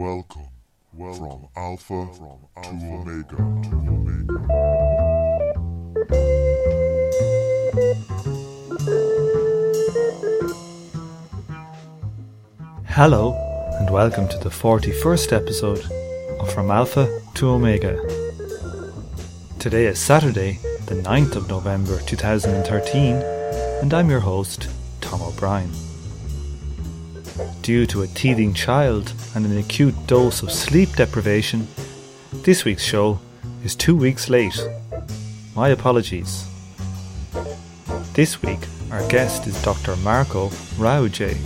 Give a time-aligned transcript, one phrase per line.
[0.00, 0.48] Welcome,
[0.94, 4.38] welcome from Alpha, from Alpha to Omega to Omega.
[12.86, 13.34] Hello,
[13.78, 15.84] and welcome to the 41st episode
[16.40, 18.00] of From Alpha to Omega.
[19.58, 23.16] Today is Saturday, the 9th of November 2013,
[23.82, 24.70] and I'm your host,
[25.02, 25.89] Tom O'Brien.
[27.62, 31.68] Due to a teething child and an acute dose of sleep deprivation,
[32.32, 33.20] this week's show
[33.62, 34.58] is two weeks late.
[35.54, 36.46] My apologies.
[38.14, 38.60] This week,
[38.90, 39.94] our guest is Dr.
[39.96, 41.36] Marco Raugei.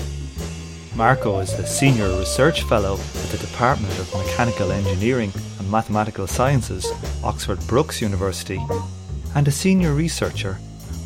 [0.95, 6.86] Marco is a Senior Research Fellow at the Department of Mechanical Engineering and Mathematical Sciences,
[7.24, 8.64] Oxford Brookes University,
[9.34, 10.58] and a Senior Researcher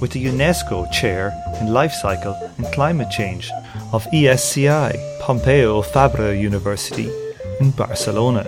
[0.02, 3.50] with the UNESCO Chair in Life Cycle and Climate Change
[3.92, 7.10] of ESCI Pompeu Fabra University
[7.58, 8.44] in Barcelona.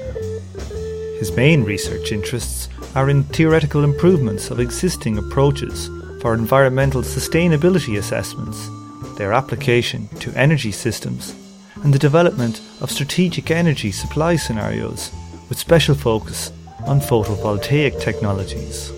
[1.19, 5.89] His main research interests are in theoretical improvements of existing approaches
[6.21, 8.69] for environmental sustainability assessments,
[9.17, 11.35] their application to energy systems,
[11.83, 15.11] and the development of strategic energy supply scenarios
[15.49, 16.53] with special focus
[16.87, 18.93] on photovoltaic technologies.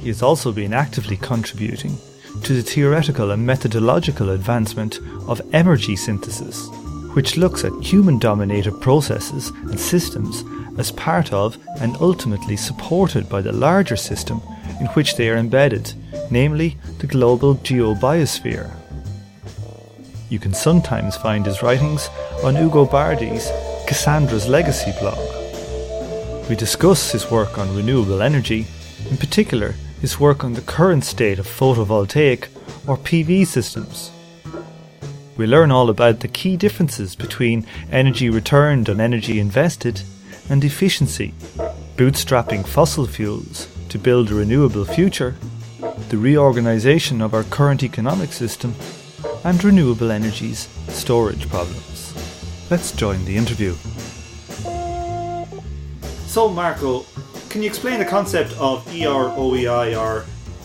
[0.00, 1.96] He has also been actively contributing
[2.42, 4.98] to the theoretical and methodological advancement
[5.28, 6.68] of emergy synthesis,
[7.14, 10.44] which looks at human dominated processes and systems
[10.78, 14.40] as part of and ultimately supported by the larger system
[14.80, 15.92] in which they are embedded,
[16.30, 18.74] namely the global geobiosphere.
[20.30, 22.08] You can sometimes find his writings
[22.44, 23.50] on Ugo Bardi's
[23.86, 25.18] Cassandra's Legacy blog.
[26.48, 28.66] We discuss his work on renewable energy,
[29.10, 32.48] in particular his work on the current state of photovoltaic
[32.86, 34.10] or PV systems.
[35.36, 40.02] We learn all about the key differences between energy returned on energy invested
[40.48, 41.34] and efficiency,
[41.96, 45.36] bootstrapping fossil fuels to build a renewable future,
[46.08, 48.74] the reorganisation of our current economic system,
[49.44, 52.14] and renewable energy's storage problems.
[52.70, 53.74] Let's join the interview.
[56.26, 57.06] So, Marco,
[57.48, 60.24] can you explain the concept of EROEI, or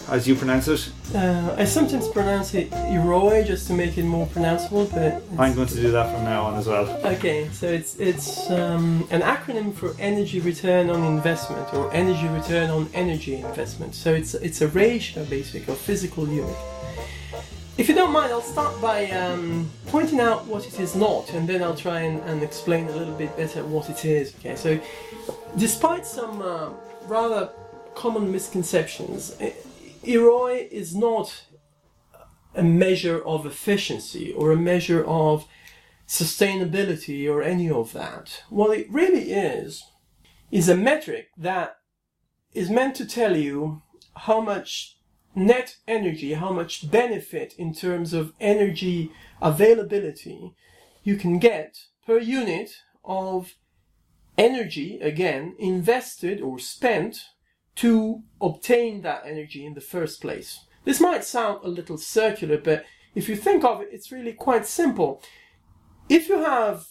[0.10, 0.92] as you pronounce it?
[1.16, 5.68] Uh, I sometimes pronounce it Eroi just to make it more pronounceable, but I'm going
[5.68, 6.90] to do that from now on as well.
[7.06, 7.50] okay.
[7.50, 12.90] So it's it's um, an acronym for energy return on investment or energy return on
[12.94, 13.96] energy investment.
[13.96, 16.56] So it's it's a ratio basically of physical unit.
[17.76, 21.50] If you don't mind, I'll start by um, pointing out what it is not, and
[21.50, 24.36] then I'll try and, and explain a little bit better what it is.
[24.36, 24.80] Okay, so
[25.58, 26.70] despite some uh,
[27.08, 27.50] rather
[27.96, 29.36] common misconceptions,
[30.04, 31.46] EROI is not
[32.56, 35.48] a measure of efficiency or a measure of
[36.08, 38.44] sustainability or any of that.
[38.50, 39.84] What it really is,
[40.52, 41.78] is a metric that
[42.54, 43.82] is meant to tell you
[44.16, 44.98] how much
[45.36, 50.54] net energy, how much benefit in terms of energy availability
[51.04, 52.70] you can get per unit
[53.04, 53.56] of
[54.38, 57.26] energy, again, invested or spent
[57.76, 60.66] to obtain that energy in the first place.
[60.86, 62.86] This might sound a little circular, but
[63.16, 65.22] if you think of it, it's really quite simple.
[66.10, 66.86] If you have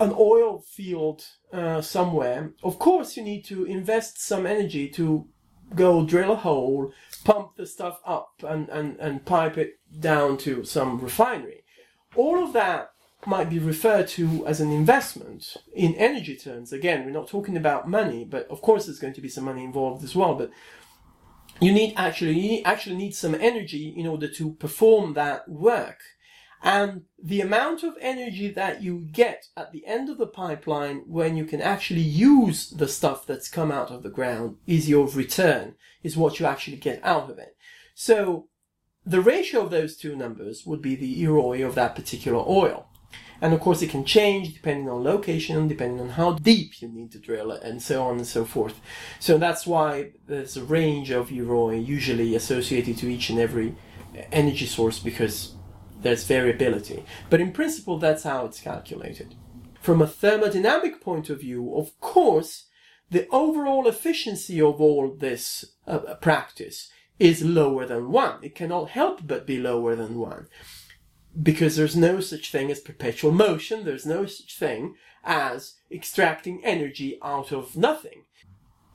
[0.00, 5.28] an oil field uh, somewhere, of course you need to invest some energy to
[5.74, 6.92] go drill a hole,
[7.24, 11.64] pump the stuff up, and, and, and pipe it down to some refinery.
[12.16, 12.90] All of that
[13.26, 16.72] might be referred to as an investment in energy terms.
[16.72, 19.64] Again, we're not talking about money, but of course there's going to be some money
[19.64, 20.34] involved as well.
[20.34, 20.50] But
[21.60, 26.00] you need actually you actually need some energy in order to perform that work.
[26.62, 31.36] And the amount of energy that you get at the end of the pipeline when
[31.36, 35.76] you can actually use the stuff that's come out of the ground is your return,
[36.02, 37.56] is what you actually get out of it.
[37.94, 38.48] So
[39.06, 42.87] the ratio of those two numbers would be the EROI of that particular oil.
[43.40, 47.12] And of course, it can change depending on location, depending on how deep you need
[47.12, 48.80] to drill and so on and so forth.
[49.20, 53.76] So that's why there's a range of EROI usually associated to each and every
[54.32, 55.54] energy source because
[56.00, 57.04] there's variability.
[57.30, 59.34] But in principle, that's how it's calculated.
[59.80, 62.66] From a thermodynamic point of view, of course,
[63.10, 68.38] the overall efficiency of all this uh, practice is lower than one.
[68.42, 70.46] It cannot help but be lower than one
[71.40, 74.94] because there's no such thing as perpetual motion, there's no such thing
[75.24, 78.24] as extracting energy out of nothing.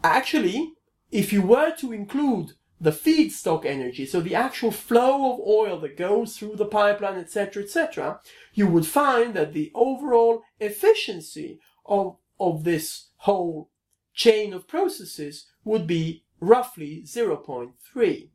[0.03, 0.73] Actually,
[1.11, 5.95] if you were to include the feedstock energy, so the actual flow of oil that
[5.95, 8.19] goes through the pipeline, etc., etc.,
[8.53, 13.69] you would find that the overall efficiency of, of this whole
[14.13, 18.29] chain of processes would be roughly 0.3,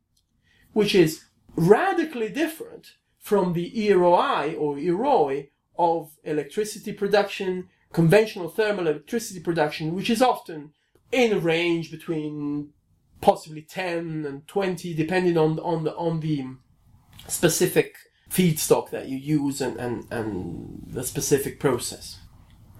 [0.72, 1.24] which is
[1.56, 2.92] radically different
[3.28, 10.72] from the EROI or EROI of electricity production, conventional thermal electricity production, which is often
[11.12, 12.70] in a range between
[13.20, 16.42] possibly 10 and 20, depending on, on the, on the
[17.26, 17.96] specific
[18.30, 22.20] feedstock that you use and, and, and the specific process.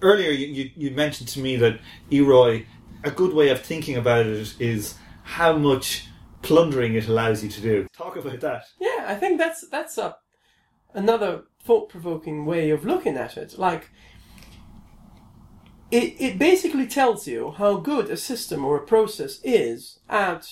[0.01, 1.79] Earlier, you, you, you mentioned to me that
[2.09, 2.65] EROI,
[3.03, 6.07] a good way of thinking about it is how much
[6.41, 7.87] plundering it allows you to do.
[7.95, 8.63] Talk about that.
[8.81, 10.15] Yeah, I think that's that's a
[10.93, 13.57] another thought provoking way of looking at it.
[13.57, 13.89] Like
[15.91, 20.47] it it basically tells you how good a system or a process is at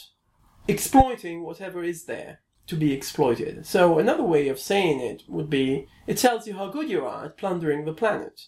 [0.68, 3.66] exploiting whatever is there to be exploited.
[3.66, 7.25] So another way of saying it would be it tells you how good you are
[7.25, 8.48] at plundering the planet.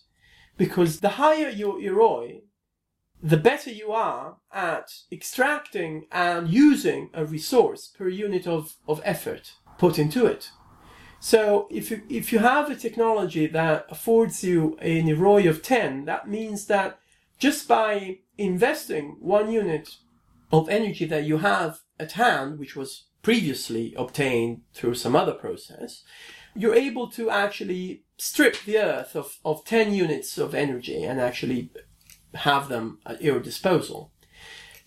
[0.58, 2.42] Because the higher your EROI,
[3.24, 9.54] the better you are at extracting and using a resource per unit of, of effort
[9.78, 10.52] put into it.
[11.19, 16.06] So if you, if you have a technology that affords you an EROI of 10,
[16.06, 17.00] that means that
[17.38, 19.98] just by investing one unit
[20.51, 26.04] of energy that you have at hand, which was previously obtained through some other process,
[26.56, 31.69] you're able to actually strip the earth of, of 10 units of energy and actually
[32.33, 34.12] have them at your disposal.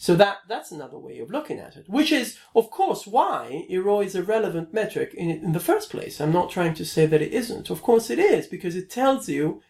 [0.02, 4.04] So that, that's another way of looking at it, which is, of course, why EROI
[4.04, 6.20] is a relevant metric in, in the first place.
[6.20, 7.70] I'm not trying to say that it isn't.
[7.70, 9.62] Of course it is, because it tells you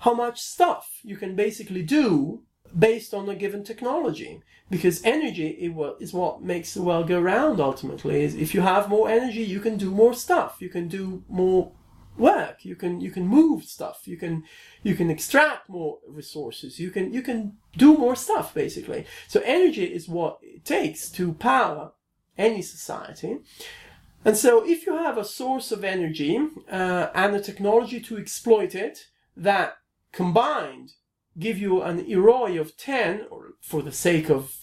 [0.00, 2.42] how much stuff you can basically do
[2.78, 4.42] based on a given technology.
[4.68, 8.20] Because energy is what makes the world go round ultimately.
[8.24, 10.58] Is if you have more energy, you can do more stuff.
[10.60, 11.72] You can do more
[12.18, 12.64] work.
[12.64, 14.02] You can you can move stuff.
[14.06, 14.44] You can
[14.82, 16.78] you can extract more resources.
[16.78, 19.06] You can you can do more stuff basically.
[19.28, 21.92] So energy is what it takes to power
[22.36, 23.38] any society.
[24.24, 26.38] And so if you have a source of energy
[26.70, 29.06] uh, and a technology to exploit it
[29.36, 29.76] that
[30.12, 30.92] combined
[31.38, 34.54] give you an EROI of 10, or for the sake of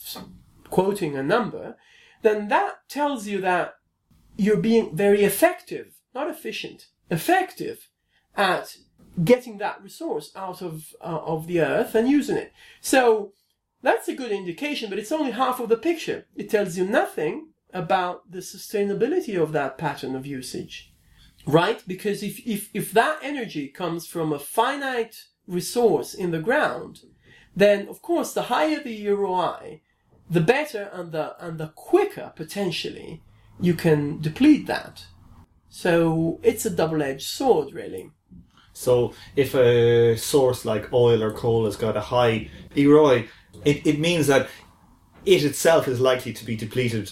[0.69, 1.77] quoting a number,
[2.21, 3.75] then that tells you that
[4.35, 7.89] you're being very effective, not efficient, effective
[8.35, 8.77] at
[9.23, 12.51] getting that resource out of uh, of the earth and using it.
[12.81, 13.33] So
[13.81, 16.25] that's a good indication, but it's only half of the picture.
[16.35, 20.91] It tells you nothing about the sustainability of that pattern of usage.
[21.45, 21.83] Right?
[21.85, 27.01] Because if, if, if that energy comes from a finite resource in the ground,
[27.55, 29.81] then of course the higher the EROI,
[30.27, 33.21] the better and the, and the quicker potentially
[33.59, 35.05] you can deplete that.
[35.77, 38.09] So it's a double-edged sword, really.
[38.71, 43.27] So if a source like oil or coal has got a high EROI,
[43.65, 44.47] it, it means that
[45.25, 47.11] it itself is likely to be depleted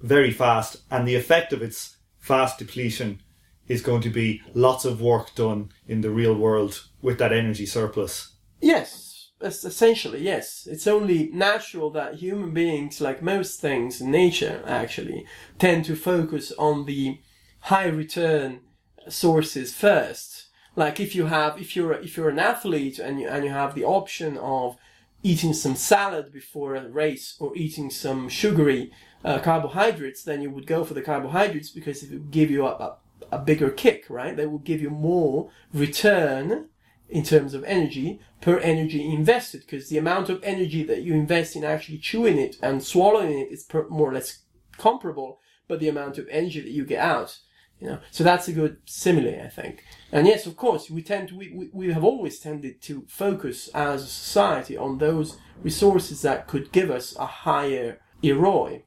[0.00, 3.20] very fast, and the effect of its fast depletion
[3.68, 7.66] is going to be lots of work done in the real world with that energy
[7.66, 8.36] surplus.
[8.62, 10.66] Yes, essentially, yes.
[10.70, 15.26] It's only natural that human beings, like most things in nature, actually,
[15.58, 17.20] tend to focus on the
[17.64, 18.60] high return
[19.08, 20.48] sources first.
[20.76, 23.74] Like if you have, if you're, if you're an athlete and you, and you have
[23.74, 24.76] the option of
[25.22, 28.92] eating some salad before a race or eating some sugary
[29.24, 32.70] uh, carbohydrates, then you would go for the carbohydrates because it would give you a,
[32.70, 32.96] a,
[33.32, 34.36] a bigger kick, right?
[34.36, 36.68] They will give you more return
[37.08, 41.56] in terms of energy per energy invested because the amount of energy that you invest
[41.56, 44.40] in actually chewing it and swallowing it is per, more or less
[44.76, 47.38] comparable, but the amount of energy that you get out
[47.80, 49.84] you know, so that's a good simile, I think.
[50.12, 53.68] And yes, of course, we tend to, we, we, we have always tended to focus
[53.74, 58.82] as a society on those resources that could give us a higher EROI.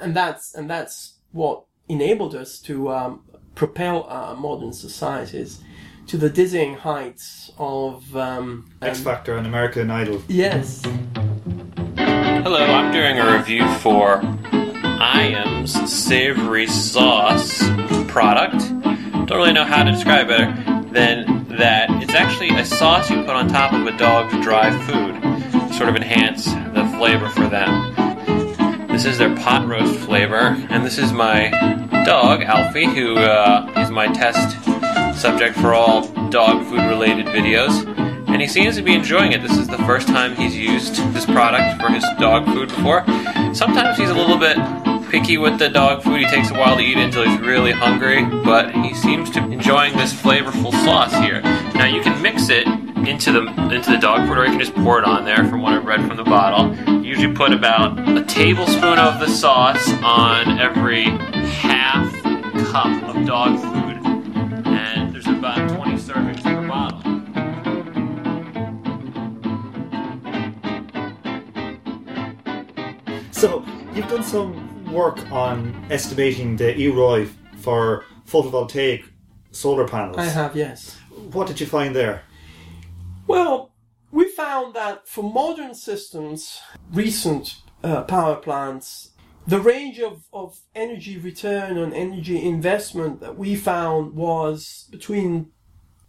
[0.00, 5.62] And that's, and that's what enabled us to um, propel our modern societies
[6.06, 10.22] to the dizzying heights of um, X Factor and American Idol.
[10.28, 10.82] Yes.
[11.96, 14.20] Hello, I'm doing a review for
[15.00, 17.62] Iams savory sauce
[18.08, 18.58] product.
[19.26, 23.16] Don't really know how to describe it better than that it's actually a sauce you
[23.22, 25.20] put on top of a dog's dry food
[25.68, 27.94] to sort of enhance the flavor for them.
[28.88, 31.50] This is their pot roast flavor, and this is my
[32.04, 34.56] dog, Alfie, who uh, is my test
[35.20, 37.86] subject for all dog food related videos.
[38.28, 39.42] And he seems to be enjoying it.
[39.42, 43.04] This is the first time he's used this product for his dog food before.
[43.54, 44.58] Sometimes he's a little bit
[45.10, 46.18] picky with the dog food.
[46.18, 49.46] He takes a while to eat it until he's really hungry, but he seems to
[49.46, 51.40] be enjoying this flavorful sauce here.
[51.74, 54.74] Now you can mix it into the into the dog food, or you can just
[54.74, 55.48] pour it on there.
[55.48, 59.28] From what I've read from the bottle, you usually put about a tablespoon of the
[59.28, 62.12] sauce on every half
[62.72, 63.83] cup of dog food,
[73.44, 79.04] So you've done some work on estimating the EROI for photovoltaic
[79.50, 80.16] solar panels.
[80.16, 80.96] I have, yes.
[81.30, 82.22] What did you find there?
[83.26, 83.74] Well,
[84.10, 86.58] we found that for modern systems,
[86.90, 89.10] recent uh, power plants,
[89.46, 95.50] the range of, of energy return on energy investment that we found was between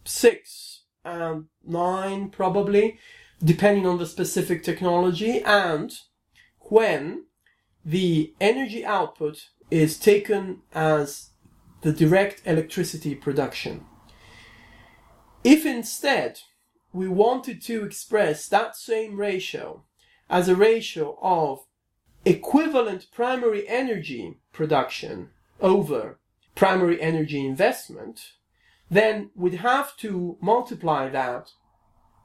[0.06, 2.98] six and nine, probably,
[3.44, 5.92] depending on the specific technology, and
[6.70, 7.25] when
[7.86, 11.30] the energy output is taken as
[11.82, 13.86] the direct electricity production.
[15.44, 16.40] If instead
[16.92, 19.84] we wanted to express that same ratio
[20.30, 21.66] as a ratio of
[22.26, 25.30] equivalent primary energy production
[25.62, 26.20] over
[26.56, 28.32] primary energy investment,
[28.90, 31.52] then we'd have to multiply that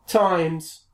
[0.07, 0.87] times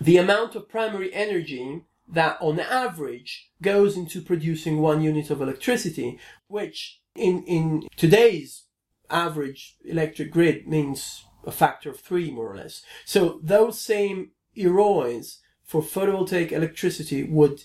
[0.00, 6.18] the amount of primary energy that on average goes into producing one unit of electricity,
[6.46, 8.64] which in, in today's
[9.10, 12.82] average electric grid means a factor of three more or less.
[13.04, 17.62] So those same EROIs for photovoltaic electricity would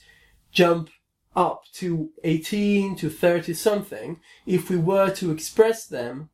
[0.52, 0.90] jump
[1.36, 6.30] up to 18 to 30 something if we were to express them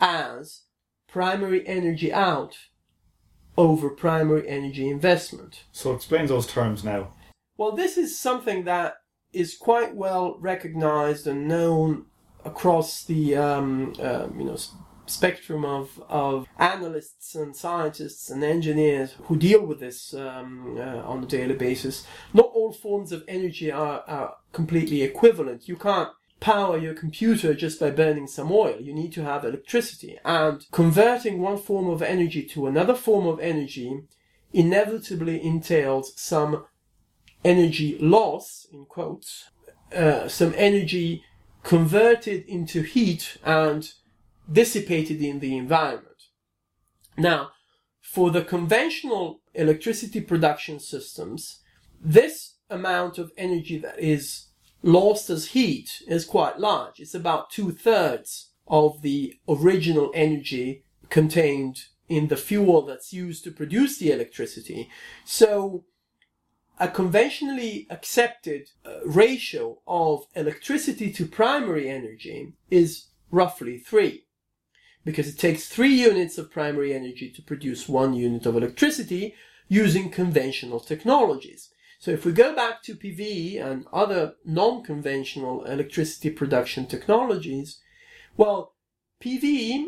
[0.00, 0.62] as
[1.08, 2.56] primary energy out
[3.56, 5.64] over primary energy investment.
[5.72, 7.12] So explain those terms now.
[7.56, 8.94] Well, this is something that
[9.32, 12.06] is quite well recognized and known
[12.44, 14.56] across the um, uh, you know
[15.06, 21.22] spectrum of, of analysts and scientists and engineers who deal with this um, uh, on
[21.22, 22.06] a daily basis.
[22.32, 25.68] Not all forms of energy are, are completely equivalent.
[25.68, 28.80] You can't power your computer just by burning some oil.
[28.80, 30.18] You need to have electricity.
[30.24, 34.02] And converting one form of energy to another form of energy
[34.52, 36.64] inevitably entails some
[37.44, 39.50] energy loss, in quotes,
[39.94, 41.24] uh, some energy
[41.62, 43.92] converted into heat and
[44.50, 46.08] dissipated in the environment.
[47.16, 47.50] Now,
[48.00, 51.60] for the conventional electricity production systems,
[52.00, 54.46] this amount of energy that is
[54.82, 56.98] lost as heat is quite large.
[56.98, 63.50] It's about two thirds of the original energy contained in the fuel that's used to
[63.50, 64.90] produce the electricity.
[65.24, 65.84] So,
[66.78, 74.26] a conventionally accepted uh, ratio of electricity to primary energy is roughly three
[75.04, 79.34] because it takes three units of primary energy to produce one unit of electricity
[79.68, 81.70] using conventional technologies.
[81.98, 87.80] So if we go back to PV and other non-conventional electricity production technologies,
[88.36, 88.74] well,
[89.20, 89.86] PV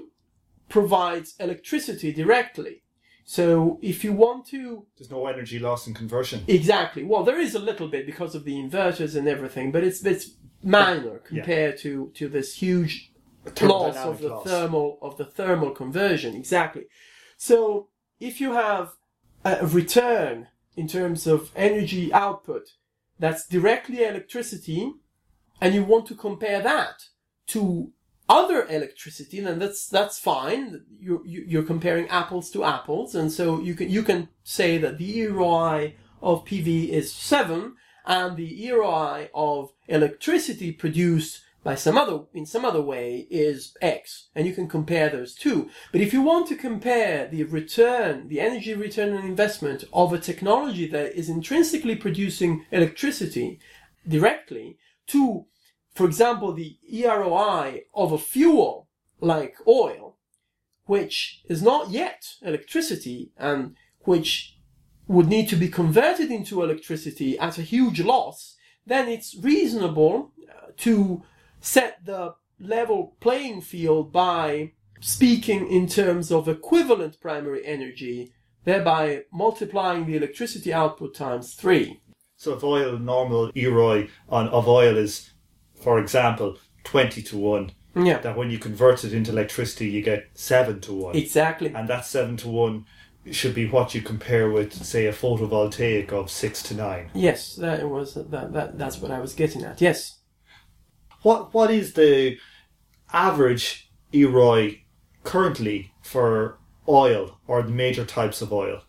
[0.69, 2.84] provides electricity directly.
[3.25, 4.87] So if you want to...
[4.99, 6.45] There's no energy loss in conversion.
[6.47, 7.05] Exactly.
[7.05, 10.37] Well, there is a little bit because of the inverters and everything, but it's, it's
[10.65, 11.83] minor compared yeah.
[11.83, 13.13] to, to this huge
[13.61, 14.45] loss of the loss.
[14.45, 16.85] thermal of the thermal conversion exactly
[17.37, 17.89] so
[18.19, 18.93] if you have
[19.45, 22.63] a return in terms of energy output
[23.19, 24.93] that's directly electricity
[25.61, 27.03] and you want to compare that
[27.47, 27.93] to
[28.29, 33.75] other electricity then that's that's fine you're you're comparing apples to apples and so you
[33.75, 37.75] can you can say that the EROI of PV is 7
[38.07, 44.29] and the EROI of electricity produced by some other in some other way is X,
[44.35, 45.71] and you can compare those two.
[45.91, 50.19] But if you want to compare the return, the energy return on investment of a
[50.19, 53.59] technology that is intrinsically producing electricity
[54.07, 54.77] directly
[55.09, 55.47] to,
[55.95, 58.89] for example, the EROI of a fuel
[59.21, 60.17] like oil,
[60.87, 64.59] which is not yet electricity and which
[65.07, 70.69] would need to be converted into electricity at a huge loss, then it's reasonable uh,
[70.77, 71.23] to
[71.61, 78.33] set the level playing field by speaking in terms of equivalent primary energy,
[78.65, 82.01] thereby multiplying the electricity output times three.
[82.37, 85.31] So if oil normal EROI on of oil is,
[85.85, 88.19] for example, twenty to one, yeah.
[88.19, 91.17] that when you convert it into electricity you get seven to one.
[91.17, 91.73] Exactly.
[91.73, 92.87] And that seven to one
[93.31, 97.11] should be what you compare with, say, a photovoltaic of six to nine.
[97.15, 99.81] Yes, that was that, that that's what I was getting at.
[99.81, 100.19] Yes
[101.25, 102.39] what what is the
[103.13, 104.83] average EROI
[105.25, 108.83] currently for oil or the major types of oil?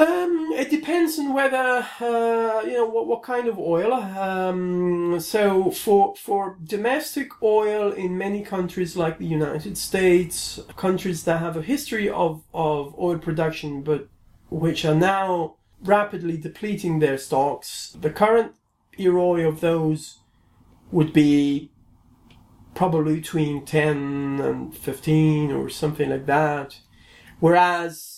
[0.00, 3.92] Um, it depends on whether uh, you know what, what kind of oil.
[3.92, 11.40] Um, so for for domestic oil in many countries like the United States, countries that
[11.40, 14.08] have a history of, of oil production but
[14.48, 18.52] which are now rapidly depleting their stocks, the current
[18.98, 20.20] EROI of those
[20.90, 21.70] would be
[22.74, 26.80] probably between 10 and 15 or something like that.
[27.38, 28.09] Whereas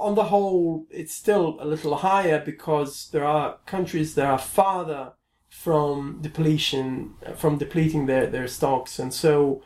[0.00, 5.12] on the whole, it's still a little higher because there are countries that are farther
[5.48, 9.62] from depletion, from depleting their, their stocks, and so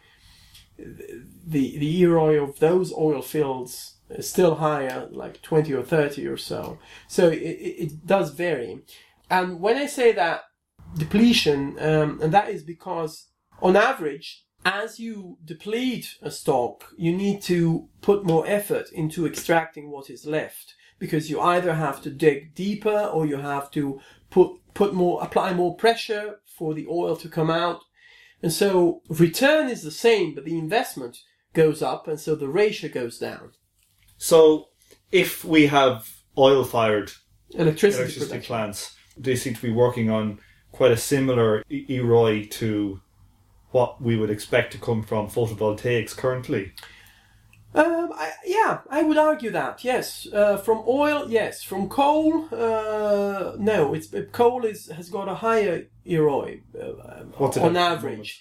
[0.76, 6.36] the the EROI of those oil fields is still higher, like 20 or 30 or
[6.36, 6.78] so.
[7.08, 8.82] So it, it does vary.
[9.30, 10.42] And when I say that
[10.96, 13.28] depletion, um, and that is because
[13.62, 19.90] on average, as you deplete a stock, you need to put more effort into extracting
[19.90, 24.52] what is left because you either have to dig deeper or you have to put
[24.72, 27.80] put more apply more pressure for the oil to come out.
[28.42, 31.18] And so return is the same, but the investment
[31.52, 33.52] goes up and so the ratio goes down.
[34.18, 34.68] So
[35.12, 37.12] if we have oil fired
[37.50, 40.40] Electricity, electricity plants, they seem to be working on
[40.72, 43.00] quite a similar EROI to
[43.74, 46.72] what we would expect to come from photovoltaics currently.
[47.74, 49.82] Um, I, yeah, I would argue that.
[49.82, 51.64] Yes, uh, from oil, yes.
[51.64, 53.92] From coal, uh, no.
[53.92, 58.40] It's coal is has got a higher EROI uh, on average,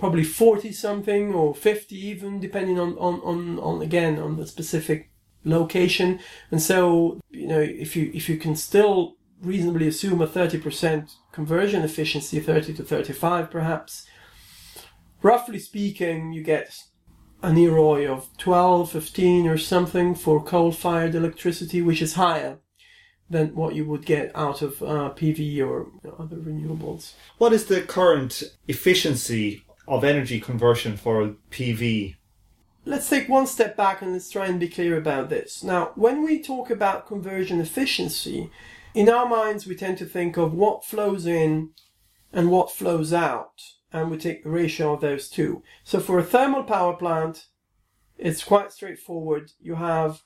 [0.00, 5.10] probably forty something or fifty even, depending on, on, on, on again on the specific
[5.44, 6.18] location.
[6.50, 11.14] And so you know if you if you can still reasonably assume a thirty percent
[11.30, 14.08] conversion efficiency, thirty to thirty five perhaps.
[15.22, 16.84] Roughly speaking, you get
[17.42, 22.58] an EROI of 12, 15 or something for coal-fired electricity, which is higher
[23.28, 25.86] than what you would get out of uh, PV or
[26.18, 27.12] other renewables.
[27.38, 32.16] What is the current efficiency of energy conversion for PV?
[32.84, 35.64] Let's take one step back and let's try and be clear about this.
[35.64, 38.50] Now, when we talk about conversion efficiency,
[38.94, 41.70] in our minds we tend to think of what flows in
[42.32, 43.60] and what flows out,
[43.92, 45.62] and we take the ratio of those two.
[45.84, 47.46] So for a thermal power plant,
[48.18, 49.52] it's quite straightforward.
[49.60, 50.22] You have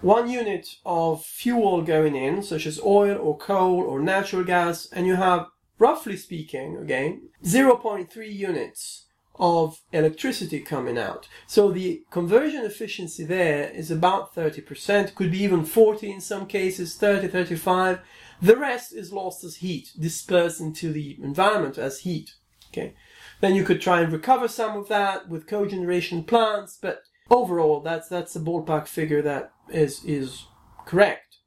[0.00, 5.06] one unit of fuel going in, such as oil or coal or natural gas, and
[5.06, 5.46] you have,
[5.78, 9.06] roughly speaking, again, 0.3 units
[9.40, 11.26] of electricity coming out.
[11.46, 16.96] So the conversion efficiency there is about 30%, could be even 40 in some cases,
[16.96, 18.00] 30, 35.
[18.42, 22.34] The rest is lost as heat, dispersed into the environment as heat.
[22.72, 22.94] Okay.
[23.40, 28.08] Then you could try and recover some of that with cogeneration plants, but overall that's
[28.08, 30.46] that's a ballpark figure that is is
[30.86, 31.38] correct.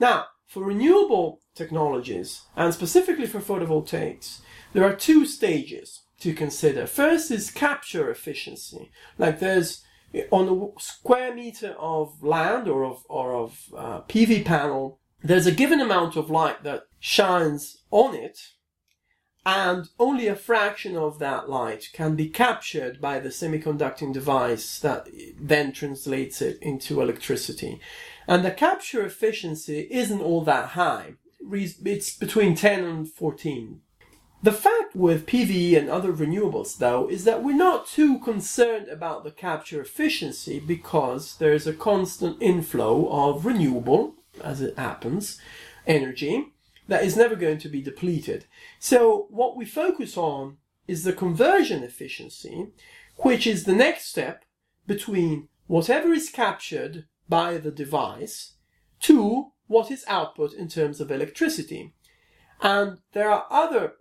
[0.00, 4.40] Now, for renewable technologies and specifically for photovoltaics,
[4.72, 6.86] there are two stages to consider.
[6.86, 8.90] First is capture efficiency.
[9.18, 9.84] Like there's
[10.30, 15.52] on a square meter of land or of or of uh, PV panel, there's a
[15.52, 18.38] given amount of light that shines on it,
[19.46, 25.08] and only a fraction of that light can be captured by the semiconducting device that
[25.40, 27.80] then translates it into electricity.
[28.26, 31.14] And the capture efficiency isn't all that high.
[31.50, 33.80] It's between 10 and 14
[34.40, 39.24] the fact with PV and other renewables, though, is that we're not too concerned about
[39.24, 45.40] the capture efficiency because there's a constant inflow of renewable, as it happens,
[45.88, 46.52] energy
[46.88, 48.46] that is never going to be depleted.
[48.78, 50.56] So what we focus on
[50.88, 52.68] is the conversion efficiency,
[53.18, 54.44] which is the next step
[54.86, 58.54] between whatever is captured by the device
[59.00, 61.92] to what is output in terms of electricity.
[62.60, 63.92] And there are other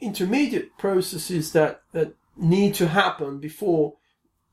[0.00, 3.94] intermediate processes that, that need to happen before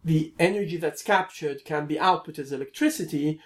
[0.04, 3.40] the energy that's captured can be output as electricity.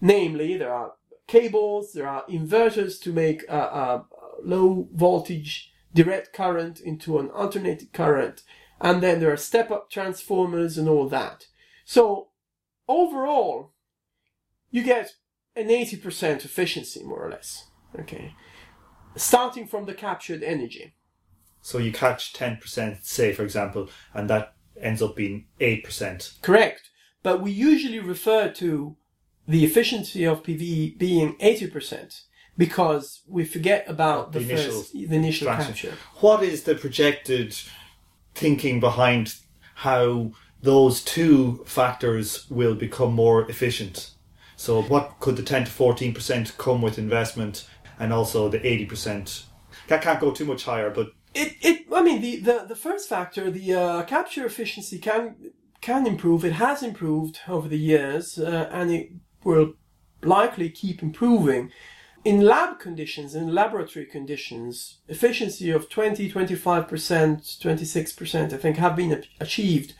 [0.00, 0.92] Namely, there are
[1.26, 4.06] cables, there are inverters to make a, a
[4.42, 8.42] low voltage direct current into an alternating current,
[8.80, 11.46] and then there are step up transformers and all that.
[11.84, 12.28] So,
[12.88, 13.72] overall,
[14.70, 15.14] you get
[15.56, 17.68] an 80% efficiency, more or less.
[17.98, 18.34] Okay.
[19.16, 20.94] Starting from the captured energy.
[21.60, 26.42] So you catch 10%, say, for example, and that ends up being 8%.
[26.42, 26.90] Correct.
[27.22, 28.96] But we usually refer to
[29.46, 32.22] the efficiency of PV being 80%
[32.56, 35.94] because we forget about the, The initial first, the initial capture.
[36.20, 37.56] What is the projected
[38.34, 39.34] thinking behind
[39.74, 40.32] how
[40.64, 44.10] those two factors will become more efficient.
[44.56, 49.44] So, what could the 10 to 14% come with investment and also the 80%?
[49.88, 51.08] That can't go too much higher, but.
[51.34, 56.06] It, it I mean, the, the, the first factor, the uh, capture efficiency can can
[56.06, 56.44] improve.
[56.44, 59.10] It has improved over the years, uh, and it
[59.44, 59.74] will
[60.22, 61.70] likely keep improving.
[62.24, 69.22] In lab conditions, in laboratory conditions, efficiency of 20, 25%, 26%, I think, have been
[69.40, 69.94] achieved.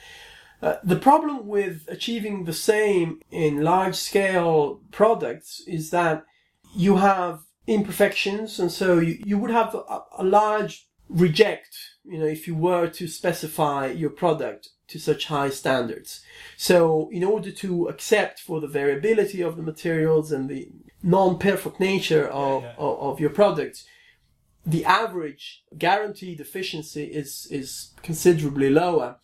[0.62, 6.24] Uh, the problem with achieving the same in large scale products is that
[6.74, 12.26] you have imperfections, and so you, you would have a, a large reject, you know,
[12.26, 16.20] if you were to specify your product to such high standards.
[16.56, 20.70] So, in order to accept for the variability of the materials and the
[21.02, 22.74] non-perfect nature of, yeah, yeah.
[22.78, 23.84] of, of, your products,
[24.66, 29.16] the average guaranteed efficiency is, is considerably lower.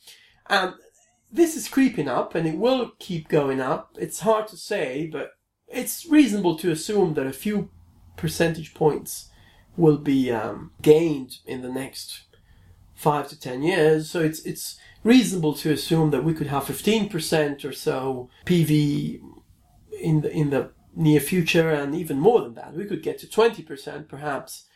[0.49, 0.75] And
[1.33, 3.97] this is creeping up and it will keep going up.
[3.99, 5.33] It's hard to say, but
[5.69, 7.71] it's reasonable to assume that a few
[8.17, 9.31] percentage points
[9.77, 12.25] will be um, gained in the next
[12.95, 14.11] five to ten years.
[14.11, 19.21] So it's it's reasonable to assume that we could have fifteen percent or so PV
[20.01, 22.75] in the in the near future, and even more than that.
[22.75, 24.67] We could get to twenty percent, perhaps.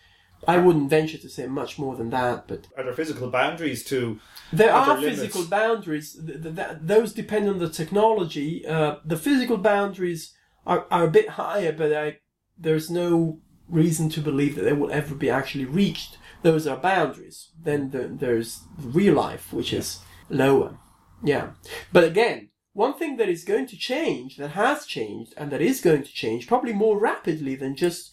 [0.46, 4.20] I wouldn't venture to say much more than that, but are there physical boundaries to?
[4.52, 6.18] There are, physical boundaries.
[6.20, 8.66] those depend on the technology.
[8.66, 10.34] Uh, the physical boundaries
[10.66, 12.18] are, are a bit higher, but I,
[12.58, 16.18] there's no reason to believe that they will ever be actually reached.
[16.42, 17.50] Those are boundaries.
[17.58, 19.78] Then the, there's real life, which yeah.
[19.78, 20.78] is lower.
[21.22, 21.50] Yeah.
[21.92, 25.80] But again, one thing that is going to change, that has changed, and that is
[25.80, 28.12] going to change probably more rapidly than just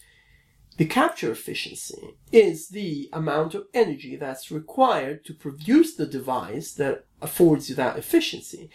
[0.77, 7.05] the capture efficiency is the amount of energy that's required to produce the device that
[7.21, 8.69] affords you that efficiency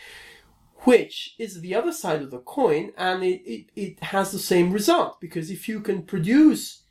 [0.87, 4.71] which is the other side of the coin, and it, it, it has the same
[4.71, 6.85] result because if you can produce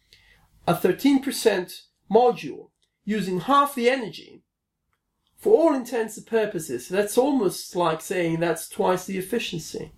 [0.68, 1.82] a 13%
[2.12, 2.70] module
[3.06, 4.44] using half the energy,
[5.46, 9.92] for all intents and purposes, that's almost like saying that's twice the efficiency.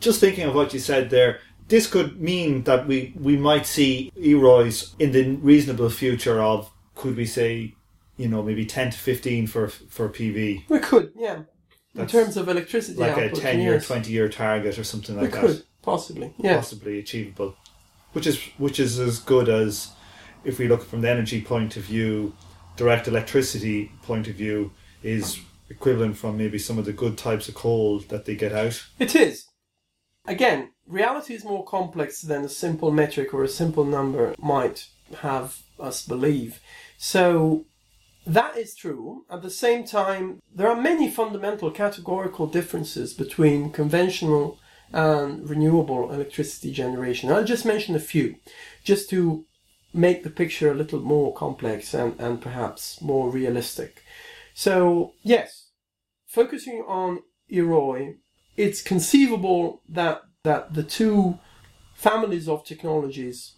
[0.00, 4.10] Just thinking of what you said there, this could mean that we, we might see
[4.16, 7.76] EROIs in the reasonable future of, could we say,
[8.16, 10.68] you know, maybe 10 to 15 for, for PV?
[10.68, 11.42] We could, yeah.
[11.94, 15.30] In terms of electricity like output, a 10 year 20 year target or something like
[15.30, 15.40] that.
[15.40, 16.56] could, possibly yeah.
[16.56, 17.54] Possibly achievable.
[18.14, 19.92] Which is which is as good as
[20.44, 22.34] if we look from the energy point of view
[22.78, 27.54] direct electricity point of view is equivalent from maybe some of the good types of
[27.54, 29.46] coal that they get out it is
[30.26, 34.88] again reality is more complex than a simple metric or a simple number might
[35.20, 36.60] have us believe
[36.96, 37.66] so
[38.28, 39.24] that is true.
[39.30, 44.58] At the same time, there are many fundamental categorical differences between conventional
[44.92, 47.32] and renewable electricity generation.
[47.32, 48.36] I'll just mention a few,
[48.84, 49.46] just to
[49.98, 54.02] make the picture a little more complex and, and perhaps more realistic.
[54.54, 55.70] So, yes,
[56.26, 58.16] focusing on EROI,
[58.56, 61.38] it's conceivable that, that the two
[61.94, 63.54] families of technologies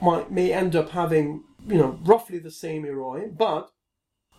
[0.00, 3.70] might, may end up having you know, roughly the same EROI, but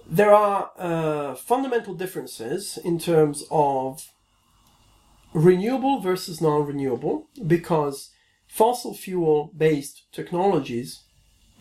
[0.08, 4.12] there are uh, fundamental differences in terms of
[5.34, 8.12] renewable versus non-renewable because
[8.52, 11.04] fossil fuel based technologies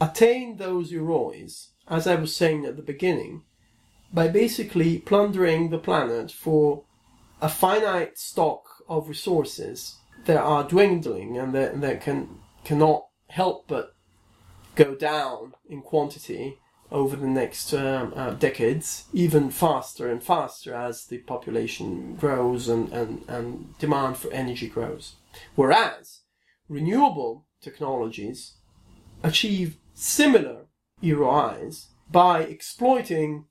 [0.01, 3.45] attain those EROIs, as I was saying at the beginning,
[4.13, 6.83] by basically plundering the planet for
[7.41, 13.95] a finite stock of resources that are dwindling and that, that can cannot help but
[14.75, 16.59] go down in quantity
[16.91, 22.93] over the next um, uh, decades, even faster and faster as the population grows and,
[22.93, 25.15] and, and demand for energy grows.
[25.55, 26.20] Whereas
[26.71, 28.55] renewable technologies
[29.23, 30.67] achieve similar
[31.03, 33.45] EROIs by exploiting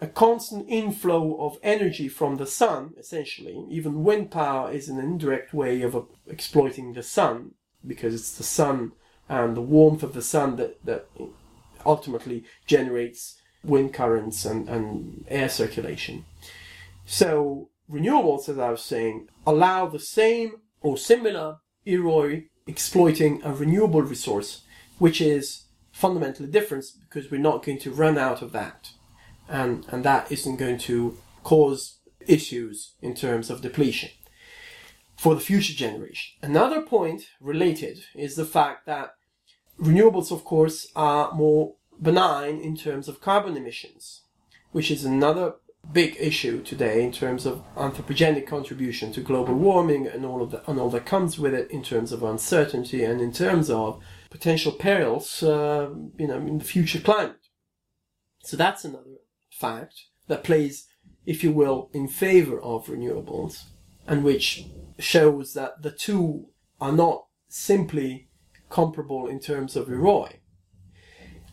[0.00, 3.64] a constant inflow of energy from the sun, essentially.
[3.70, 7.52] Even wind power is an indirect way of exploiting the sun
[7.86, 8.92] because it's the sun
[9.28, 11.06] and the warmth of the sun that, that
[11.84, 16.24] ultimately generates wind currents and, and air circulation.
[17.04, 24.02] So renewables, as I was saying, allow the same or similar EROI exploiting a renewable
[24.02, 24.62] resource,
[24.98, 28.90] which is fundamentally different because we're not going to run out of that.
[29.48, 34.10] And, and that isn't going to cause issues in terms of depletion
[35.16, 36.36] for the future generation.
[36.42, 39.14] Another point related is the fact that
[39.80, 44.22] renewables, of course, are more benign in terms of carbon emissions,
[44.72, 45.54] which is another
[45.92, 50.70] big issue today in terms of anthropogenic contribution to global warming and all of the,
[50.70, 54.72] and all that comes with it in terms of uncertainty and in terms of potential
[54.72, 57.48] perils, uh, you know, in the future climate.
[58.42, 59.20] So that's another
[59.50, 60.86] fact that plays,
[61.24, 63.64] if you will, in favor of renewables
[64.06, 64.66] and which
[64.98, 66.48] shows that the two
[66.80, 68.28] are not simply
[68.70, 70.40] comparable in terms of ROI.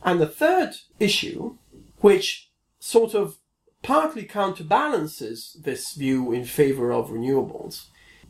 [0.04, 1.58] And the third issue,
[2.00, 3.38] which sort of
[3.84, 7.86] partly counterbalances this view in favor of renewables,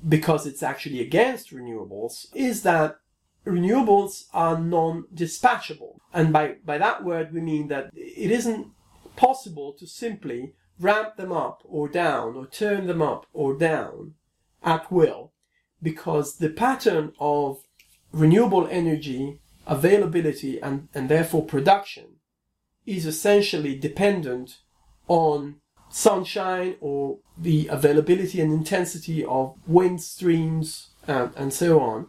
[0.08, 2.98] because it's actually against renewables, is that
[3.46, 5.98] renewables are non-dispatchable.
[6.14, 8.68] And by, by that word we mean that it isn't
[9.16, 14.16] possible to simply ramp them up or down or turn them up or down
[14.64, 15.32] at will
[15.82, 17.60] because the pattern of
[18.12, 22.16] renewable energy availability and, and therefore production
[22.86, 24.60] is essentially dependent
[25.14, 25.58] on
[25.90, 32.08] sunshine or the availability and intensity of wind streams and, and so on.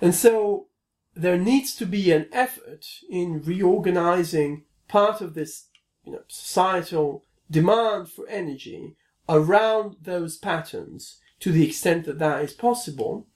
[0.00, 0.68] And so
[1.14, 5.66] there needs to be an effort in reorganizing part of this
[6.06, 8.96] you know, societal demand for energy
[9.28, 13.26] around those patterns to the extent that that is possible.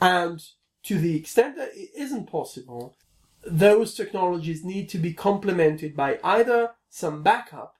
[0.00, 0.42] And
[0.84, 2.96] to the extent that it isn't possible,
[3.44, 7.74] those technologies need to be complemented by either some backup,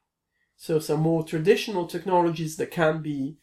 [0.63, 3.37] so some more traditional technologies that can be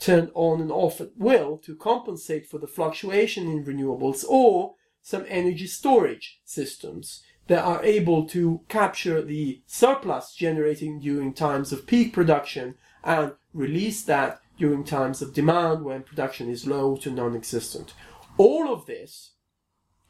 [0.00, 5.26] turned on and off at will to compensate for the fluctuation in renewables, or some
[5.28, 12.14] energy storage systems that are able to capture the surplus generating during times of peak
[12.14, 17.92] production and release that during times of demand when production is low to non-existent.
[18.38, 19.32] All of this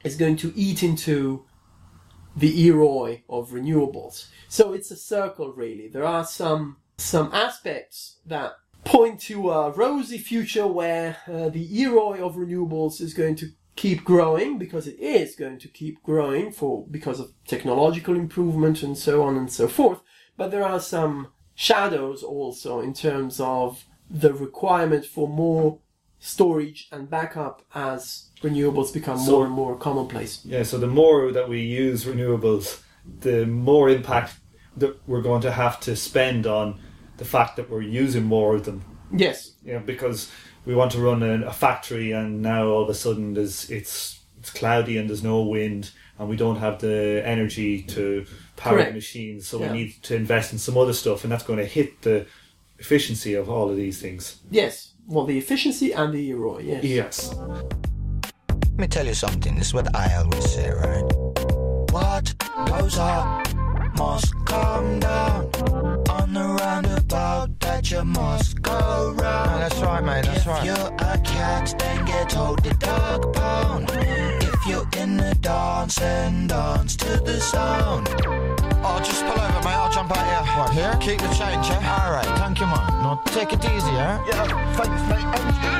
[0.05, 1.43] is going to eat into
[2.37, 4.27] the EROI of renewables.
[4.47, 5.87] So it's a circle really.
[5.87, 8.53] There are some some aspects that
[8.85, 14.03] point to a rosy future where uh, the EROI of renewables is going to keep
[14.03, 19.23] growing because it is going to keep growing for because of technological improvement and so
[19.23, 19.99] on and so forth.
[20.35, 25.79] But there are some shadows also in terms of the requirement for more
[26.19, 30.41] storage and backup as renewables become So- more and more commonplace.
[30.45, 32.79] Yeah, so the more that we use renewables,
[33.21, 34.35] the more impact
[34.75, 36.79] that we're going to have to spend on
[37.17, 38.81] the fact that we're using more of them.
[39.15, 40.29] Yes, You know, because
[40.65, 44.19] we want to run a, a factory, and now all of a sudden there's it's
[44.39, 48.89] it's cloudy and there's no wind, and we don't have the energy to power Correct.
[48.91, 49.71] the machines, so Yeah.
[49.71, 52.25] we need to invest in some other stuff, and that's going to hit the
[52.79, 54.37] efficiency of all of these things.
[54.51, 54.93] yes.
[55.09, 56.83] Well, the efficiency and the EROI, yes.
[56.83, 57.33] Yes.
[58.77, 59.55] Let me tell you something.
[59.55, 61.01] This is what I always say, right?
[61.89, 62.31] What
[62.67, 63.51] goes up
[63.97, 65.49] must come down.
[66.11, 69.63] On the roundabout that you must go round.
[69.63, 70.25] that's right, mate.
[70.25, 70.59] That's if right.
[70.59, 73.89] If you're a cat, then get told the dog pound.
[73.93, 78.07] If you're in the dance, then dance to the sound.
[78.19, 79.73] Oh, just pull over, mate.
[79.73, 80.55] I'll jump out here.
[80.55, 80.95] What, here?
[81.01, 82.05] Keep the change, yeah?
[82.05, 82.37] All right.
[82.37, 82.85] Thank you, man.
[83.01, 84.23] Now, take it easy, yeah?
[84.27, 85.76] Yeah, thanks, mate.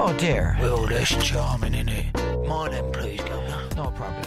[0.00, 0.56] Oh, dear.
[0.60, 2.14] Well, that's charming, isn't it?
[2.46, 3.68] Morning, please, Governor.
[3.74, 4.24] No problem.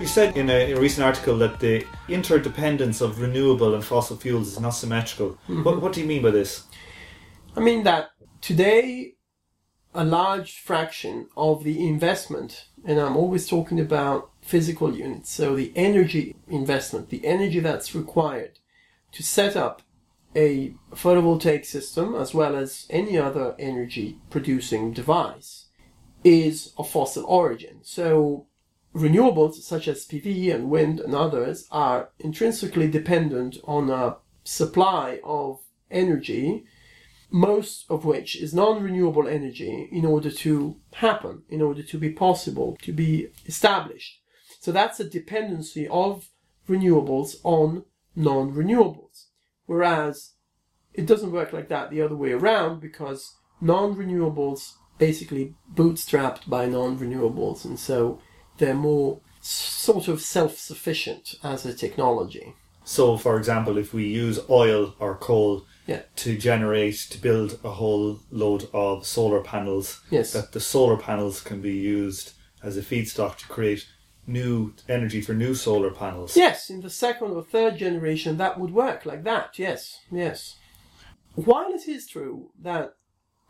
[0.00, 4.48] We said in a, a recent article that the interdependence of renewable and fossil fuels
[4.48, 5.38] is not symmetrical.
[5.48, 5.62] Mm-hmm.
[5.62, 6.64] What, what do you mean by this?
[7.56, 9.14] I mean that today
[9.94, 15.72] a large fraction of the investment, and I'm always talking about physical units, so the
[15.76, 18.58] energy investment, the energy that's required
[19.12, 19.82] to set up
[20.34, 25.66] a photovoltaic system as well as any other energy producing device
[26.24, 27.78] is of fossil origin.
[27.82, 28.46] So
[28.94, 35.60] renewables such as PV and wind and others are intrinsically dependent on a supply of
[35.90, 36.64] energy
[37.32, 42.76] most of which is non-renewable energy in order to happen, in order to be possible,
[42.82, 44.20] to be established.
[44.60, 46.28] So that's a dependency of
[46.68, 49.11] renewables on non-renewables.
[49.66, 50.32] Whereas
[50.94, 57.64] it doesn't work like that the other way around because non-renewables basically bootstrapped by non-renewables
[57.64, 58.20] and so
[58.58, 62.54] they're more sort of self-sufficient as a technology.
[62.84, 66.02] So, for example, if we use oil or coal Yeah.
[66.16, 70.32] to generate, to build a whole load of solar panels, Yes.
[70.32, 73.86] that the solar panels can be used as a feedstock to create
[74.26, 76.36] new energy for new solar panels.
[76.36, 79.58] Yes, in the second or third generation, that would work like that.
[79.58, 80.56] Yes, yes.
[81.34, 82.94] While it is true that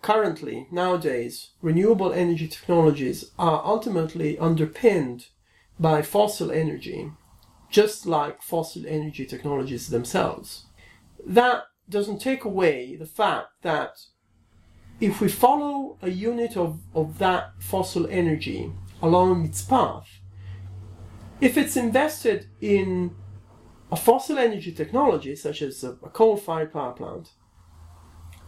[0.00, 5.28] currently, nowadays, renewable energy technologies are ultimately underpinned
[5.78, 7.10] by fossil energy,
[7.70, 10.66] just like fossil energy technologies themselves,
[11.24, 13.98] that doesn't take away the fact that
[15.00, 20.08] if we follow a unit of, of that fossil energy along its path,
[21.42, 23.16] if it's invested in
[23.90, 27.30] a fossil energy technology such as a, a coal-fired power plant,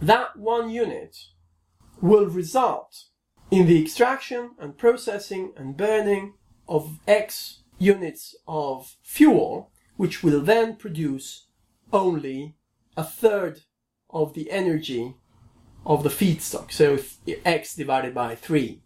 [0.01, 1.17] that one unit
[2.01, 3.07] will result
[3.51, 6.35] in the extraction and processing and burning
[6.69, 11.49] of X units of fuel, which will then produce
[11.93, 12.55] only
[12.97, 13.63] a third
[14.09, 15.17] of the energy
[15.85, 16.71] of the feedstock.
[16.71, 16.99] So
[17.45, 18.83] X divided by 3.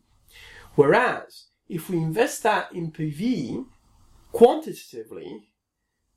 [0.76, 3.66] Whereas if we invest that in PV
[4.32, 5.50] quantitatively,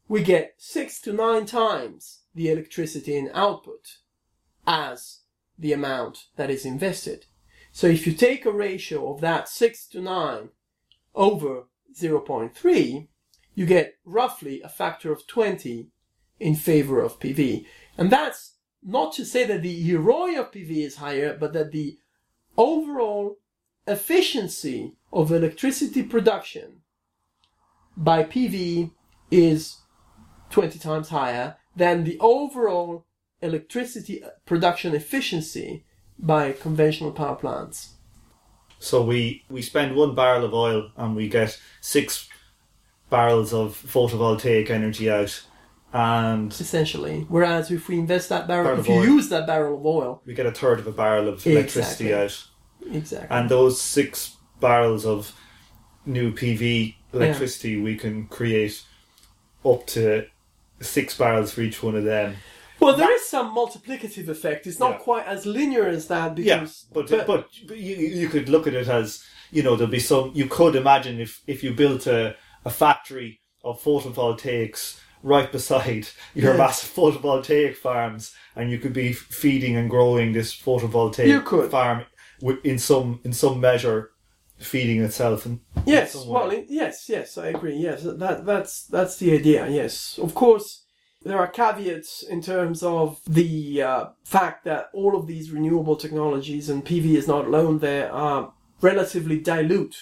[0.08, 3.98] we get 6 to 9 times the electricity in output
[4.68, 5.20] as
[5.58, 7.26] the amount that is invested.
[7.72, 10.50] So if you take a ratio of that 6 to 9
[11.16, 11.64] over
[11.98, 13.08] 0.3,
[13.54, 15.90] you get roughly a factor of 20
[16.40, 17.66] in favor of PV.
[17.98, 21.98] And that's not to say that the ROI of PV is higher, but that the
[22.58, 23.38] overall
[23.88, 26.82] efficiency of electricity production
[27.98, 28.92] by PV
[29.30, 29.78] is
[30.50, 33.06] 20 times higher than the overall
[33.42, 35.86] electricity production efficiency
[36.20, 37.96] by conventional power plants.
[38.80, 42.28] So we, we spend one barrel of oil and we get six
[43.10, 45.44] barrels of photovoltaic energy out
[45.94, 47.26] and essentially.
[47.28, 49.06] Whereas if we invest that barrel, Barrel if you oil.
[49.06, 52.14] use that barrel of oil, we get a third of a barrel of electricity Exactly.
[52.14, 52.96] out.
[52.96, 55.36] exactly, And those six barrels of
[56.06, 58.84] new PV electricity we can create
[59.66, 60.26] up to
[60.80, 62.36] six barrels for each one of them.
[62.80, 64.66] well, there is some multiplicative effect.
[64.66, 64.98] It's not Yeah.
[64.98, 68.88] quite as linear as that Yeah, because, but but, you, you could look at it
[68.88, 70.32] as you know there'll be some.
[70.34, 72.36] You could imagine if if you built a,
[72.66, 76.58] a factory of photovoltaics right beside your Yeah.
[76.58, 81.70] massive photovoltaic farms, and you could be feeding and growing this photovoltaic You could.
[81.70, 82.06] farm
[82.64, 84.10] in some in some measure
[84.62, 85.46] feeding itself.
[85.46, 87.76] And Yes, well, yes, yes, I agree.
[87.76, 89.68] Yes, that that's that's the idea.
[89.70, 90.84] Yes, of course,
[91.24, 96.70] there are caveats in terms of the uh, fact that all of these renewable technologies
[96.70, 97.80] and PV is not alone.
[97.80, 99.98] There are relatively dilute.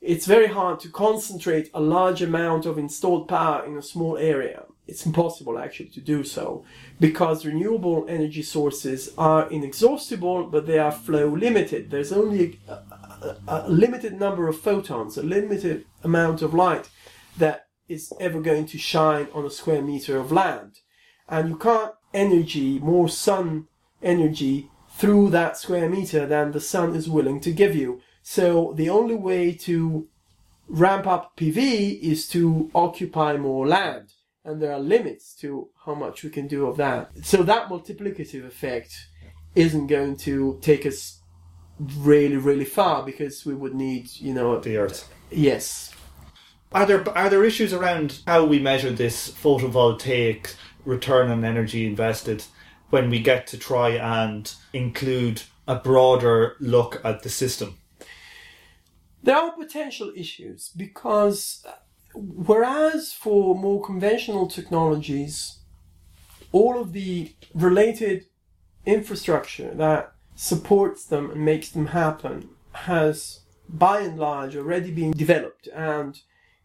[0.00, 4.64] It's very hard to concentrate a large amount of installed power in a small area.
[4.86, 6.64] It's impossible actually to do so
[7.00, 11.90] because renewable energy sources are inexhaustible, but they are flow limited.
[11.90, 12.78] There's only a,
[13.46, 16.88] a, limited number of photons, a limited amount of light
[17.38, 20.78] that is ever going to shine on a square meter of land.
[21.28, 23.68] And you can't energy more sun
[24.02, 28.00] energy through that square meter than the sun is willing to give you.
[28.22, 30.08] So the only way to
[30.68, 34.12] ramp up PV is to occupy more land.
[34.44, 37.10] And there are limits to how much we can do of that.
[37.22, 38.94] So that multiplicative effect
[39.54, 41.20] isn't going to take us
[41.78, 45.08] really, really far because we would need, you know, the earth.
[45.30, 45.92] yes.
[46.72, 52.44] Are there are there issues around how we measure this photovoltaic return on energy invested
[52.90, 57.78] when we get to try and include a broader look at the system?
[59.22, 61.72] There are potential issues because uh,
[62.14, 65.60] whereas for more conventional technologies,
[66.52, 68.26] all of the related
[68.84, 75.66] infrastructure that supports them and makes them happen has by and large already been developed
[75.74, 76.20] and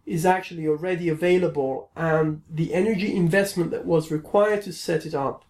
[0.06, 5.46] is actually already available and the energy investment that was required to set it up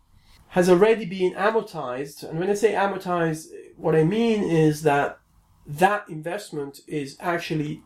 [0.49, 2.23] has already been amortized.
[2.23, 5.19] And when i say amortized what i mean is that
[5.65, 7.81] that investment is actually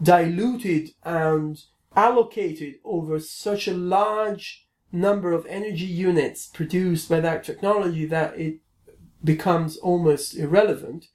[0.00, 1.62] diluted and
[1.96, 8.58] allocated over such a large number of energy units produced by that technology that it
[9.24, 11.06] becomes almost irrelevant.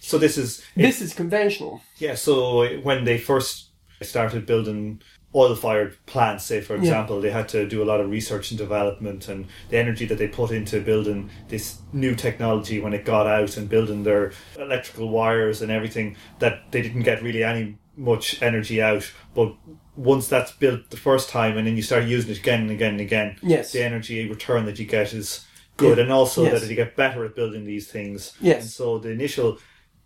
[0.00, 1.82] So this is This is conventional.
[1.98, 2.14] yeah.
[2.14, 3.70] So when they first
[4.02, 5.02] started building
[5.34, 6.80] oil-fired plants, say for Yeah.
[6.80, 10.16] example, they had to do a lot of research and development, and the energy that
[10.18, 15.10] they put into building this new technology when it got out and building their electrical
[15.10, 19.10] wires and everything, that they didn't get really any much energy out.
[19.34, 19.54] But
[19.96, 22.92] once that's built the first time, and then you start using it again and again
[22.92, 23.72] and again, Yes.
[23.72, 25.44] the energy return that you get is
[25.78, 26.04] good, Yeah.
[26.04, 26.60] and also Yes.
[26.60, 28.32] that you get better at building these things.
[28.40, 28.62] Yes.
[28.62, 29.58] And so the initial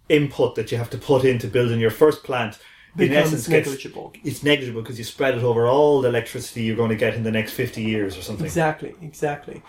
[0.09, 2.59] input that you have to put into building your first plant
[2.99, 4.13] in Becomes essence gets- negligible.
[4.23, 7.23] it's negligible because you spread it over all the electricity you're going to get in
[7.25, 8.45] the next 50 years or something.
[8.45, 9.63] Exactly, exactly.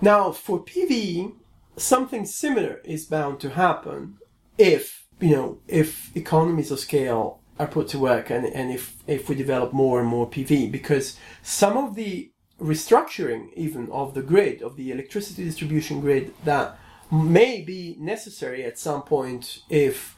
[0.00, 1.32] Now, for PV,
[1.76, 4.18] something similar is bound to happen
[4.56, 9.28] if, you know, if economies of scale are put to work and, and if, if
[9.28, 12.30] we develop more and more PV, because some of the
[12.60, 16.78] restructuring even of the grid, of the electricity distribution grid that
[17.10, 20.16] may be necessary at some point if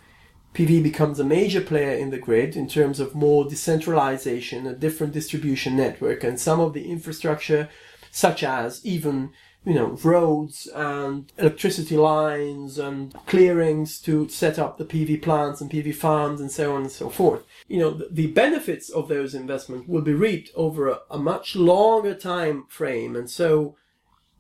[0.55, 5.13] PV becomes a major player in the grid in terms of more decentralization, a different
[5.13, 7.69] distribution network, and some of the infrastructure,
[8.11, 9.31] such as even
[9.65, 15.71] you know roads and electricity lines and clearings to set up the PV plants and
[15.71, 17.45] PV farms and so on and so forth.
[17.69, 22.15] You know the, benefits of those investments will be reaped over a, a much longer
[22.15, 23.77] time frame, and so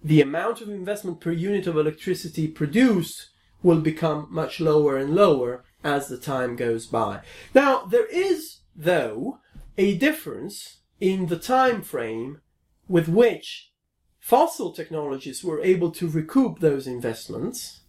[0.03, 3.31] the amount of investment per unit of electricity produced
[3.63, 7.21] will become much lower and lower as the time goes by.
[7.55, 9.39] Now, there is, though,
[9.77, 12.41] a difference in the time frame
[12.89, 13.70] with which
[14.31, 17.81] fossil technologies were able to recoup those investments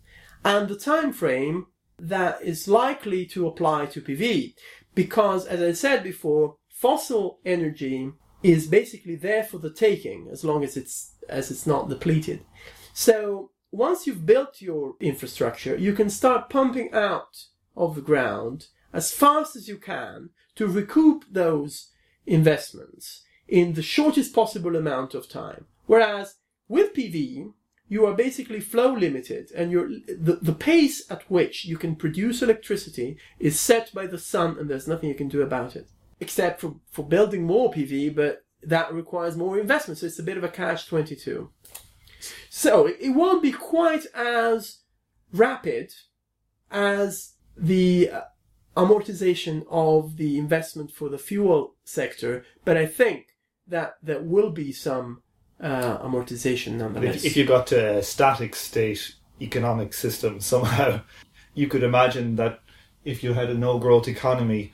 [0.43, 1.67] and the time frame
[1.99, 4.55] that is likely to apply to PV.
[4.95, 8.11] Because, as I said before, fossil energy
[8.41, 12.43] is basically there for the taking as long as it's as it's not depleted.
[12.91, 17.45] So once you've built your infrastructure, you can start pumping out
[17.77, 21.91] of the ground as fast as you can to recoup those
[22.25, 25.67] investments in the shortest possible amount of time.
[25.85, 26.35] Whereas
[26.67, 27.53] with PV,
[27.89, 32.41] you are basically flow limited and you the, the pace at which you can produce
[32.41, 35.89] electricity is set by the sun and there's nothing you can do about it.
[36.21, 39.97] Except for, for building more PV, but that requires more investment.
[39.97, 41.49] So it's a bit of a catch 22.
[42.49, 44.79] So it won't be quite as
[45.33, 45.93] rapid
[46.69, 48.21] as the uh,
[48.77, 53.35] amortization of the investment for the fuel sector, but I think
[53.67, 55.23] that there will be some
[55.61, 57.17] uh, amortization nonetheless.
[57.17, 61.01] If, if you got to a static state economic system somehow,
[61.53, 62.59] you could imagine that
[63.03, 64.73] if you had a no growth economy,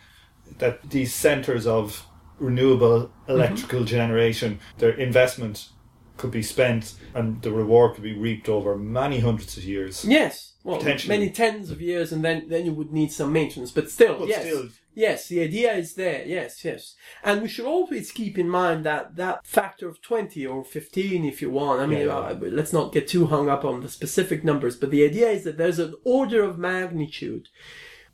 [0.60, 2.06] that these centers of
[2.40, 3.88] renewable electrical mm-hmm.
[3.88, 5.70] generation, their investment
[6.18, 10.04] could be spent and the reward could be reaped over many hundreds of years.
[10.04, 13.72] Yes, well, many tens of years, and then then you would need some maintenance.
[13.72, 14.70] But still, but yes, still.
[14.98, 16.24] Yes, the idea is there.
[16.26, 20.64] Yes, yes, and we should always keep in mind that that factor of twenty or
[20.64, 21.82] fifteen, if you want.
[21.82, 24.92] I mean, yeah, uh, let's not get too hung up on the specific numbers, but
[24.92, 27.48] the idea is that there's an order of magnitude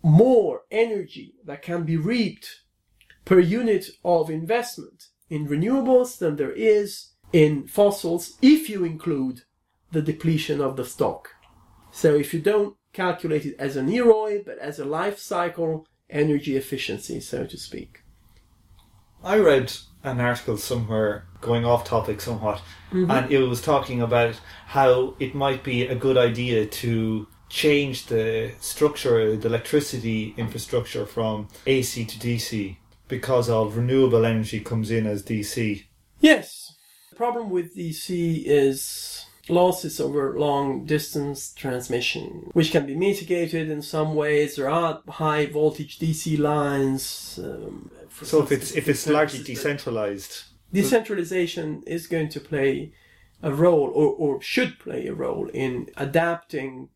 [0.03, 2.61] more energy that can be reaped
[3.23, 9.41] per unit of investment in renewables than there is in fossils if you include
[9.91, 11.29] the depletion of the stock.
[11.91, 16.56] So if you don't calculate it as an EROI, but as a life cycle energy
[16.58, 18.04] efficiency, so to speak.
[19.24, 19.74] I read
[20.04, 23.10] an article somewhere going off topic somewhat, mm-hmm.
[23.10, 28.51] and it was talking about how it might be a good idea to change the
[28.60, 32.78] structure, the electricity infrastructure from AC to DC
[33.08, 35.84] because of renewable energy comes in as DC.
[36.20, 36.76] Yes.
[37.12, 43.82] The problem with DC is losses over long distance transmission, which can be mitigated in
[43.82, 44.56] some ways.
[44.56, 47.39] There are high voltage DC lines.
[47.44, 47.91] Um,
[48.22, 52.94] so if it's if it's largely decentralized, decentralization is going to play
[53.41, 56.89] a role, or, or should play a role in adapting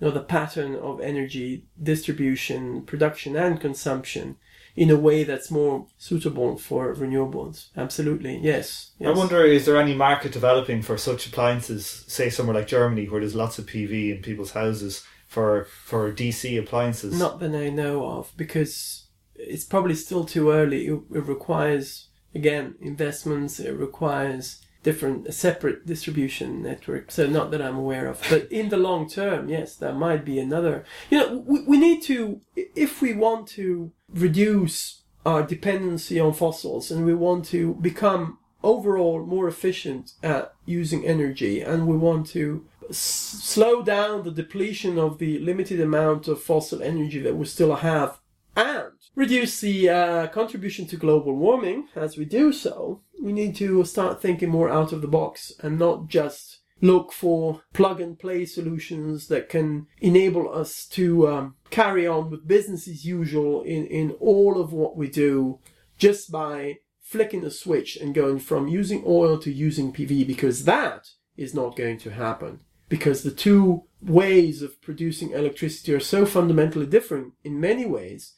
[0.00, 4.36] you know, the pattern of energy distribution, production, and consumption
[4.80, 7.68] in a way that's more suitable for renewables.
[7.76, 9.10] Absolutely, yes, yes.
[9.10, 13.20] I wonder, is there any market developing for such appliances, say somewhere like Germany, where
[13.20, 17.18] there's lots of PV in people's houses for for DC appliances?
[17.18, 20.86] Not that I know of, because it's probably still too early.
[20.86, 23.60] It, it requires again investments.
[23.60, 27.10] It requires different separate distribution network.
[27.10, 30.38] So not that i'm aware of but in the long term yes there might be
[30.38, 36.32] another you know we, we need to if we want to reduce our dependency on
[36.32, 42.26] fossils and we want to become overall more efficient at using energy and we want
[42.26, 47.44] to s- slow down the depletion of the limited amount of fossil energy that we
[47.44, 48.18] still have
[48.56, 53.84] and reduce the uh, contribution to global warming as we do so we need to
[53.84, 58.44] start thinking more out of the box and not just look for plug and play
[58.44, 64.12] solutions that can enable us to um, carry on with business as usual in, in
[64.12, 65.58] all of what we do
[65.98, 71.10] just by flicking a switch and going from using oil to using PV because that
[71.36, 72.60] is not going to happen.
[72.88, 78.34] Because the two ways of producing electricity are so fundamentally different in many ways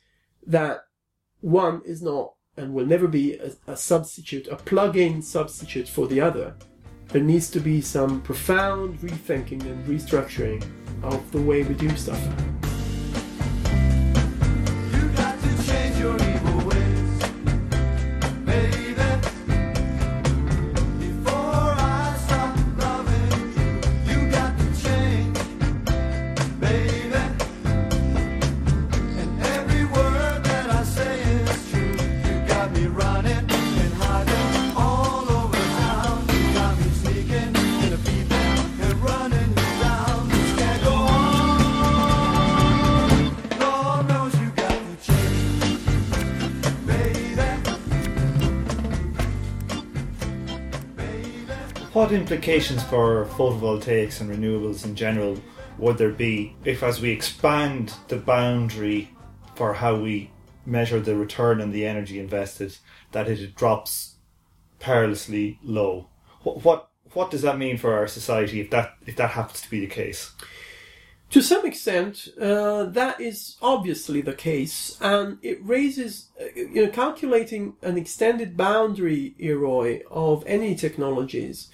[0.46, 0.84] that
[1.40, 6.20] one is not and will never be a, a substitute, a plug-in substitute for the
[6.20, 6.54] other.
[7.08, 10.64] There needs to be some profound rethinking and restructuring
[11.02, 12.20] of the way we do stuff.
[52.22, 55.36] Implications for photovoltaics and renewables in general
[55.76, 59.10] would there be if, as we expand the boundary
[59.56, 60.30] for how we
[60.64, 62.78] measure the return on the energy invested,
[63.10, 64.18] that it drops
[64.78, 66.06] perilously low?
[66.44, 69.68] What what, what does that mean for our society if that if that happens to
[69.68, 70.30] be the case?
[71.30, 76.90] To some extent, uh, that is obviously the case, and it raises, uh, you know,
[76.92, 81.68] calculating an extended boundary, EROI, of any technologies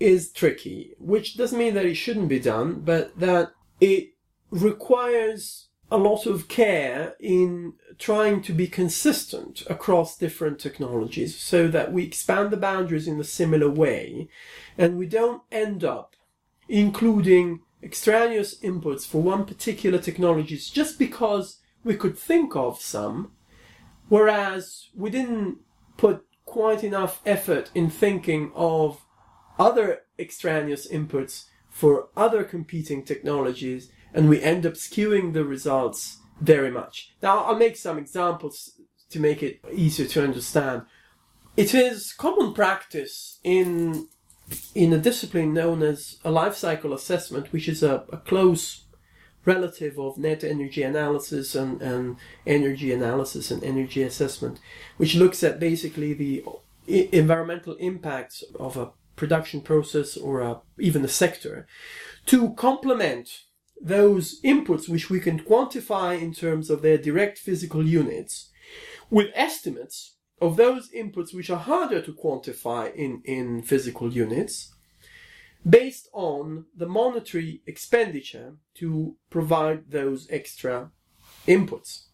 [0.00, 4.14] is tricky, which doesn't mean that it shouldn't be done, but that it
[4.50, 11.92] requires a lot of care in trying to be consistent across different technologies so that
[11.92, 14.28] we expand the boundaries in a similar way.
[14.78, 16.16] And we don't end up
[16.68, 23.32] including extraneous inputs for one particular technologies just because we could think of some,
[24.08, 25.58] whereas we didn't
[25.96, 29.04] put quite enough effort in thinking of
[29.60, 36.70] other extraneous inputs for other competing technologies, and we end up skewing the results very
[36.70, 37.14] much.
[37.22, 38.80] Now, I'll make some examples
[39.10, 40.82] to make it easier to understand.
[41.56, 44.08] It is common practice in
[44.74, 48.84] in a discipline known as a life cycle assessment, which is a, a close
[49.44, 54.58] relative of net energy analysis and, and emergy analysis and emergy assessment,
[54.96, 56.44] which looks at basically the
[57.12, 58.90] environmental impacts of a
[59.20, 61.66] production process or a, even a sector
[62.24, 63.28] to complement
[63.80, 68.50] those inputs which we can quantify in terms of their direct physical units
[69.10, 74.74] with estimates of those inputs which are harder to quantify in, in physical units
[75.68, 80.90] based on the monetary expenditure to provide those extra
[81.46, 82.06] inputs.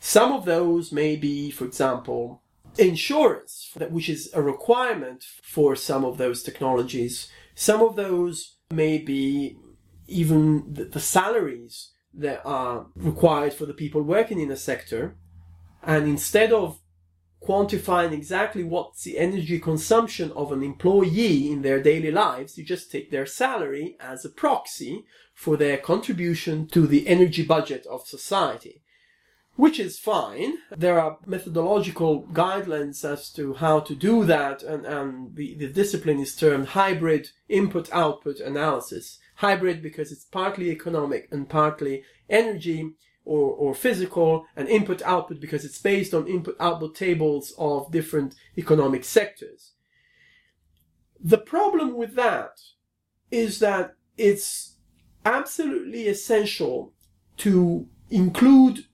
[0.00, 2.42] Some of those may be, for example,
[2.78, 7.28] insurance, which is a requirement for some of those technologies.
[7.54, 9.56] Some of those may be
[10.06, 15.16] even the, salaries that are required for the people working in a sector.
[15.82, 16.80] And instead of
[17.42, 22.58] quantifying exactly what's the energy consumption of an employee in their daily lives.
[22.58, 25.04] You just take their salary as a proxy
[25.34, 28.82] for their contribution to the energy budget of society.
[29.58, 30.58] Which is fine.
[30.70, 36.20] There are methodological guidelines as to how to do that, and, and the, the discipline
[36.20, 39.18] is termed hybrid input output analysis.
[39.34, 42.92] Hybrid because it's partly economic and partly energy,
[43.24, 48.36] or, or physical and input output because it's based on input output tables of different
[48.56, 49.72] economic sectors.
[51.18, 52.60] The problem with that
[53.32, 54.76] is that it's
[55.24, 56.92] absolutely essential
[57.38, 58.84] to include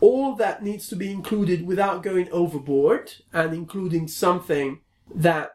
[0.00, 4.80] all that needs to be included without going overboard and including something
[5.14, 5.50] that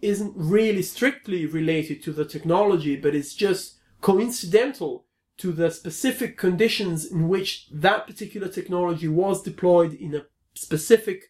[0.00, 5.06] isn't really strictly related to the technology, but it's just coincidental
[5.38, 11.24] to the specific conditions in which that particular technology was deployed in a specific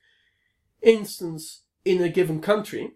[0.82, 2.92] instance in a given country.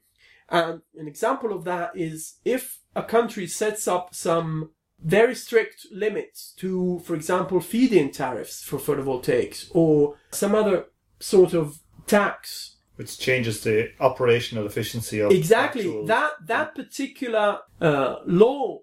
[0.48, 4.70] And an example of that is if a country sets up some
[5.02, 10.86] very strict limits to, for example, feed-in tariffs for photovoltaics or some other
[11.20, 18.16] sort of tax which changes the operational efficiency of exactly actual- that that particular uh,
[18.24, 18.80] law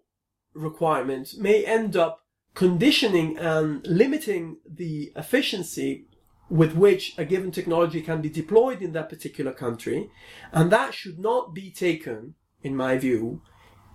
[0.54, 6.06] requirement may end up conditioning and limiting the efficiency
[6.50, 10.12] with which a given technology can be deployed in that particular country.
[10.52, 13.42] And that should not be taken, in my view,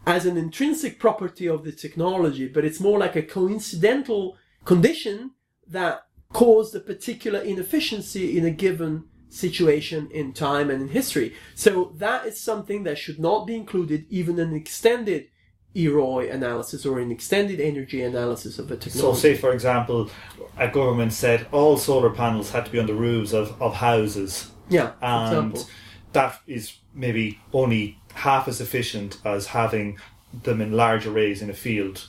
[0.08, 5.32] as an intrinsic property of the technology, but it's more like a coincidental condition
[5.66, 11.34] that caused a particular inefficiency in a given situation in time and in history.
[11.54, 15.26] So that is something that should not be included even in extended
[15.74, 19.00] EROI analysis or an extended energy analysis of a technology.
[19.00, 20.10] So, say for example,
[20.56, 24.50] a government said all solar panels had to be on the roofs of, of houses,
[24.70, 25.68] yeah, and example.
[26.14, 29.98] that is maybe only half as efficient as having
[30.42, 32.08] them in large arrays in a field.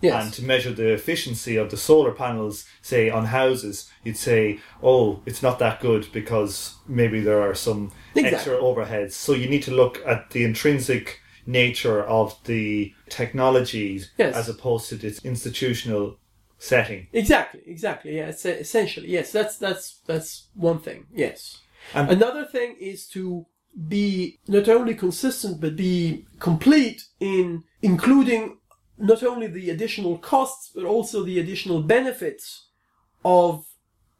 [0.00, 0.24] Yes.
[0.24, 5.22] And to measure the efficiency of the solar panels, say on houses, you'd say, oh,
[5.26, 8.36] it's not that good because maybe there are some Exactly.
[8.36, 9.12] extra overheads.
[9.12, 14.36] So you need to look at the intrinsic nature of the technologies Yes.
[14.36, 16.16] as opposed to its institutional
[16.58, 17.08] setting.
[17.12, 18.16] Exactly, exactly.
[18.16, 19.32] Yeah, it's essentially yes.
[19.32, 21.06] That's that's that's one thing.
[21.12, 21.58] Yes.
[21.94, 23.46] And- Another thing is to
[23.88, 28.58] be not only consistent but be complete in including
[28.96, 32.66] not only the additional costs but also the additional benefits
[33.24, 33.66] of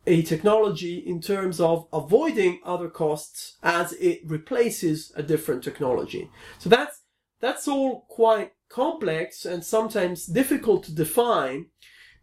[0.06, 6.30] a technology in terms of avoiding other costs as it replaces a different technology.
[6.58, 7.02] So that's
[7.40, 11.66] that's all quite complex and sometimes difficult to define.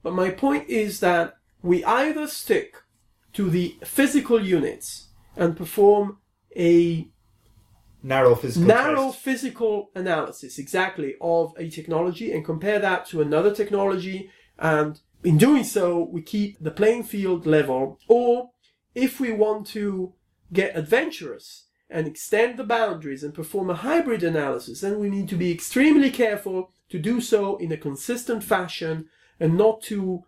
[0.03, 2.76] But my point is that we either stick
[3.34, 6.19] to the physical units and perform
[6.55, 7.07] a
[8.05, 9.23] Narrow physical narrow test.
[9.23, 14.29] physical analysis exactly of a technology and compare that to another technology
[14.59, 18.51] and in doing so we keep the playing field level or
[18.93, 20.13] if we want to
[20.53, 25.35] get adventurous and extend the boundaries and perform a hybrid analysis then we need to
[25.35, 30.23] be extremely careful to do so in a consistent fashion and not to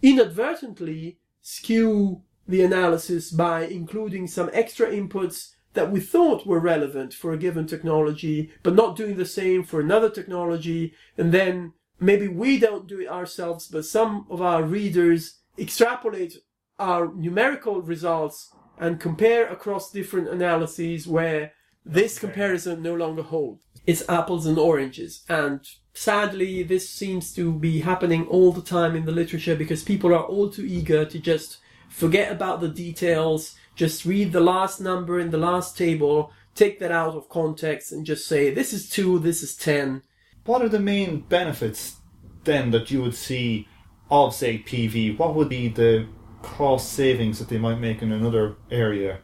[0.00, 7.32] inadvertently skew the analysis by including some extra inputs that we thought were relevant for
[7.32, 12.58] a given technology, but not doing the same for another technology, and then maybe we
[12.58, 16.36] don't do it ourselves, but some of our readers extrapolate
[16.78, 21.52] our numerical results and compare across different analyses where
[21.84, 23.62] this comparison no longer holds.
[23.86, 25.60] It's apples and oranges, and
[25.94, 30.24] sadly, this seems to be happening all the time in the literature because people are
[30.24, 31.58] all too eager to just
[31.88, 36.92] forget about the details, just read the last number in the last table, take that
[36.92, 40.02] out of context, and just say, this is 2, this is 10.
[40.44, 41.96] What are the main benefits
[42.44, 43.68] then that you would see
[44.10, 45.18] of, say, PV?
[45.18, 46.06] What would be the
[46.42, 49.20] cost savings that they might make in another area?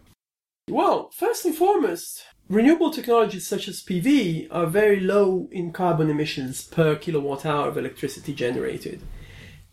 [0.69, 6.63] Well, first and foremost, renewable technologies such as PV are very low in carbon emissions
[6.63, 9.03] per kilowatt hour of electricity generated.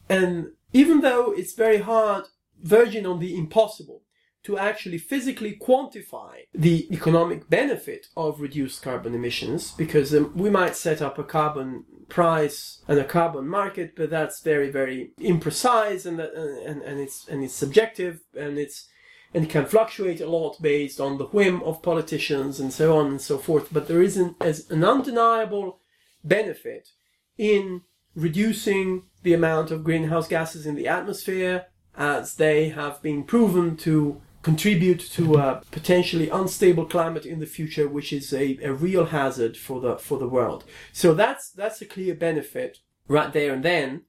[0.09, 2.25] And even though it's very hard,
[2.61, 4.01] verging on the impossible,
[4.45, 10.75] to actually physically quantify the economic benefit of reduced carbon emissions, because um, we might
[10.75, 16.19] set up a carbon price and a carbon market, but that's very, very imprecise and,
[16.19, 18.87] that, and, and it's, and it's subjective and it's,
[19.33, 23.07] and it can fluctuate a lot based on the whim of politicians and so on
[23.07, 23.69] and so forth.
[23.71, 25.79] But there is an, as an undeniable
[26.23, 26.89] benefit
[27.37, 27.81] in
[28.15, 31.65] reducing the amount of greenhouse gases in the atmosphere
[31.97, 37.87] as they have been proven to contribute to a potentially unstable climate in the future,
[37.87, 40.63] which is a, a real hazard for the for the world.
[40.93, 42.77] So that's that's a clear benefit
[43.07, 44.03] right there and then,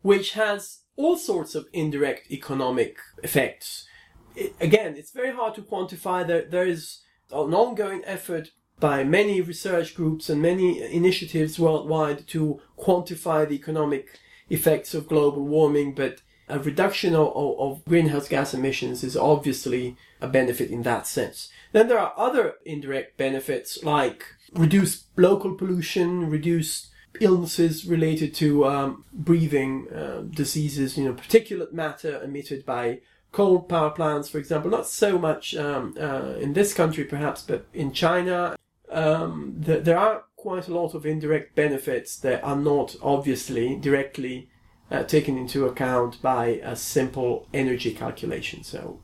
[0.00, 3.86] which has all sorts of indirect economic effects.
[4.34, 6.26] It, again, it's very hard to quantify.
[6.26, 12.62] There there is an ongoing effort by many research groups and many initiatives worldwide to
[12.78, 14.04] quantify the economic
[14.48, 20.28] effects of global warming, but a reduction of, of, greenhouse gas emissions is obviously a
[20.28, 21.48] benefit in that sense.
[21.72, 26.88] Then there are other indirect benefits like reduced local pollution, reduced
[27.20, 33.00] illnesses related to um, breathing uh, diseases, you know, particulate matter emitted by
[33.32, 34.70] coal power plants, for example.
[34.70, 38.56] Not so much um, uh, in this country, perhaps, but in China,
[38.90, 44.48] um, th- there are quite a lot of indirect benefits that are not obviously directly
[44.92, 48.62] uh, taken into account by a simple energy calculation.
[48.62, 49.00] So,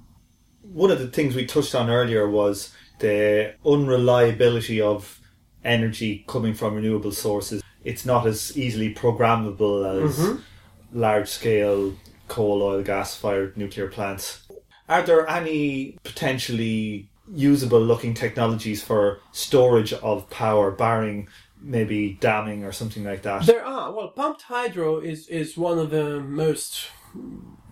[0.63, 5.21] one of the things we touched on earlier was the unreliability of
[5.65, 7.63] energy coming from renewable sources.
[7.85, 10.99] It's not as easily programmable as Mm-hmm.
[10.99, 11.95] large scale
[12.29, 14.47] coal, oil, gas fired nuclear plants.
[14.89, 21.29] Are there any potentially usable looking technologies for storage of power, barring
[21.61, 23.47] maybe damming or something like that?
[23.47, 23.93] There are.
[23.93, 26.89] Well, pumped hydro is, is one of the most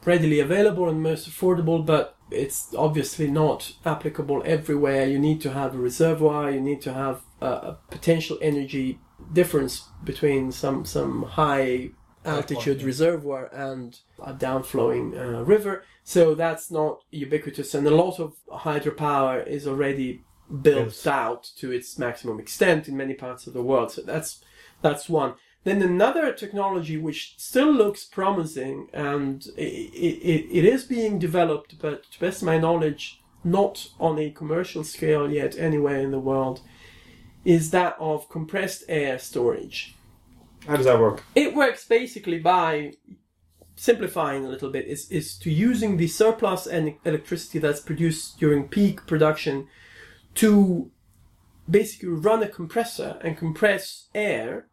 [0.05, 5.07] readily available and most affordable, but it's obviously not applicable everywhere.
[5.07, 9.01] You need to have a reservoir, you need to have a, a potential energy
[9.33, 11.91] difference between some, some high
[12.25, 15.85] altitude reservoir and a downflowing uh, river.
[16.03, 20.23] So that's not ubiquitous, and a lot of hydropower is already
[20.63, 21.07] built Yes.
[21.07, 23.93] out to its maximum extent in many parts of the world.
[23.93, 24.41] So that's
[24.83, 25.35] that's one.
[25.65, 32.05] Then another technology which still looks promising and it, it, it is being developed, but
[32.13, 36.61] to best of my knowledge, not on a commercial scale yet anywhere in the world,
[37.45, 39.97] is that of compressed air storage.
[40.69, 41.25] How does that work?
[41.35, 42.93] It works basically by
[43.77, 48.69] simplifying a little bit is, is to using the surplus and electricity that's produced during
[48.69, 49.69] peak production
[50.37, 50.91] to
[51.69, 54.69] basically run a compressor and compress air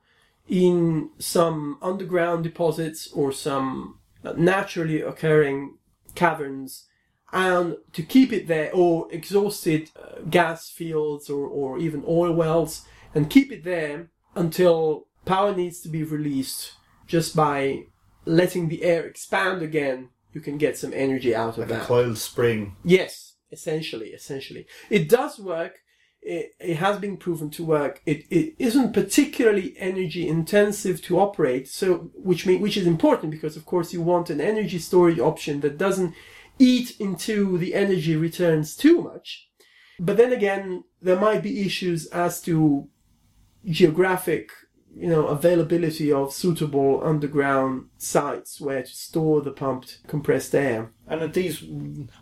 [0.48, 4.00] in some underground deposits or some
[4.38, 5.78] naturally occurring
[6.16, 6.88] caverns
[7.32, 12.86] and to keep it there or exhausted uh, gas fields or, or even oil wells
[13.16, 16.74] and keep it there until power needs to be released
[17.08, 17.84] just by
[18.26, 21.84] letting the air expand again you can get some energy out of Like a that.
[21.84, 22.76] coiled spring.
[22.84, 24.66] Yes, essentially, essentially.
[24.90, 25.76] It does work.
[26.22, 28.02] It, it has been proven to work.
[28.06, 33.56] It, it isn't particularly energy intensive to operate, so which mean, which is important because
[33.58, 36.14] of course you want an energy storage option that doesn't
[36.60, 39.50] eat into the energy returns too much.
[40.00, 42.88] But then again, there might be issues as to
[43.66, 44.50] geographic,
[44.96, 50.92] you know, availability of suitable underground sites where to store the pumped compressed air.
[51.08, 51.64] And at these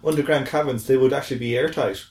[0.04, 2.06] underground caverns, they would actually be airtight.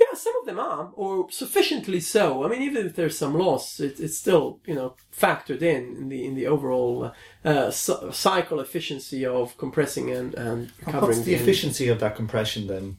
[0.00, 2.44] Yeah, some of them are, or sufficiently so.
[2.44, 6.08] I mean, even if there's some loss, it, it's still you know factored in in
[6.08, 7.12] the in the overall
[7.44, 11.16] uh, c- cycle efficiency of compressing and and recovering.
[11.16, 11.42] What's the energy.
[11.42, 12.98] efficiency of that compression then?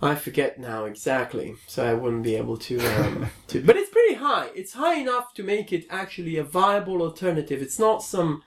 [0.00, 2.78] I forget now exactly, so I wouldn't be able to.
[2.80, 4.50] Um, to but it's pretty high.
[4.54, 7.60] It's high enough to make it actually a viable alternative.
[7.60, 8.42] It's not some,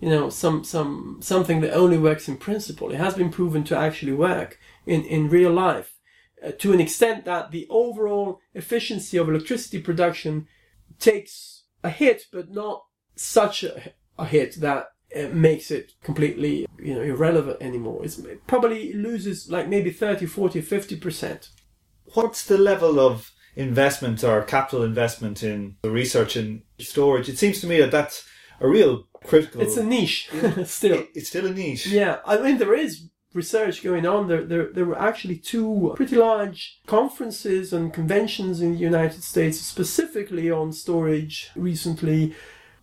[0.00, 2.90] you know, some some something that only works in principle.
[2.90, 5.94] It has been proven to actually work in in real life,
[6.44, 10.46] uh, to an extent that the overall efficiency of electricity production
[10.98, 12.84] takes a hit, but not
[13.14, 18.44] such a, a hit that it makes it completely you know irrelevant anymore it's, it
[18.46, 21.48] probably loses like maybe 30 40 50%
[22.14, 27.28] What's the level of investment or capital investment in the research and storage?
[27.28, 28.24] It seems to me that that's
[28.60, 29.60] a real critical.
[29.60, 30.30] it's a niche
[30.64, 31.86] still It- it's still a niche.
[31.88, 36.16] yeah i mean there is research going on there, there there were actually two pretty
[36.16, 42.34] large conferences and conventions in the united states specifically on storage recently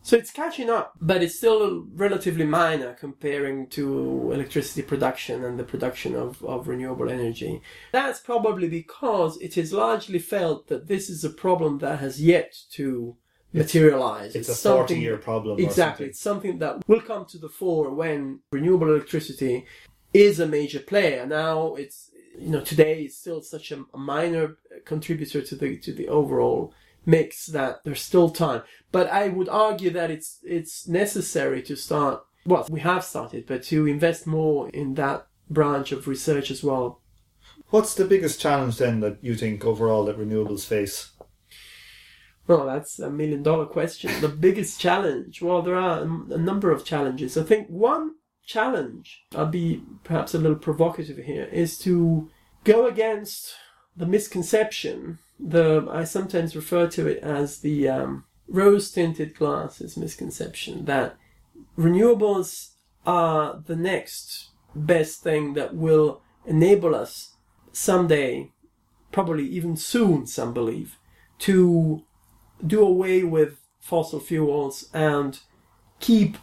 [0.03, 5.63] so it's catching up, but it's still relatively minor comparing to electricity production and the
[5.63, 7.61] production of, of renewable energy.
[7.93, 12.53] That's probably because it is largely felt that this is a problem that has yet
[12.71, 13.15] to
[13.53, 14.35] materialize.
[14.35, 15.59] It's a something- 40 year problem.
[15.59, 16.07] Exactly.
[16.07, 19.65] It's something that will come to the fore when renewable electricity
[20.13, 21.25] is a major player.
[21.25, 25.93] Now it's you know today it's still such a a minor contributor to the to
[25.93, 26.73] the overall
[27.05, 28.63] mix that there's still time.
[28.91, 33.63] But I would argue that it's it's necessary to start well, we have started, but
[33.63, 37.01] to invest more in that branch of research as well.
[37.69, 41.11] What's the biggest challenge then that you think overall that renewables face?
[42.47, 44.19] Well, that's a million dollar question.
[44.19, 45.41] The biggest challenge?
[45.41, 47.37] Well, there are a number of challenges.
[47.37, 52.29] I think one challenge, I'll be perhaps a little provocative here, is to
[52.63, 53.53] go against
[53.95, 55.19] the misconception.
[55.45, 61.17] The I sometimes refer to it as the um, rose tinted glasses misconception that
[61.77, 62.71] renewables
[63.05, 67.35] are the next best thing that will enable us
[67.71, 68.51] someday,
[69.11, 70.97] probably even soon, some believe,
[71.39, 72.03] to
[72.65, 75.41] do away with fossil fuels and
[75.99, 76.37] keep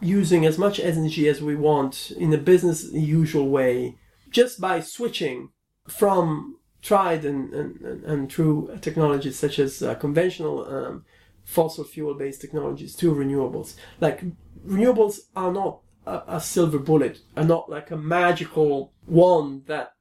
[0.00, 3.96] using as much energy as we want in a business usual way
[4.30, 5.50] just by switching
[5.88, 11.04] from tried and, and, and, true technologies such as uh, conventional um,
[11.44, 13.76] fossil fuel based technologies to renewables.
[14.00, 14.22] Like
[14.66, 19.94] renewables are not a, a silver bullet, are not like a magical wand that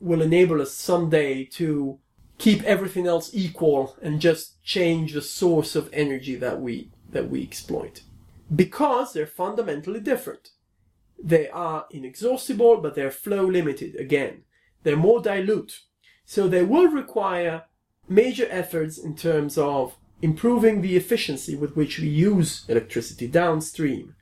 [0.00, 1.98] will enable us someday to
[2.38, 7.42] keep everything else equal and just change the source of energy that we that we
[7.42, 8.02] exploit.
[8.54, 10.50] Because they're fundamentally different.
[11.22, 14.42] They are inexhaustible but they're flow limited again.
[14.82, 15.82] They're more dilute
[16.24, 17.64] so they will require
[18.08, 24.14] major efforts in terms of improving the efficiency with which we use electricity downstream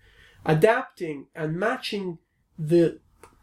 [0.45, 2.19] adapting and matching
[2.59, 2.99] the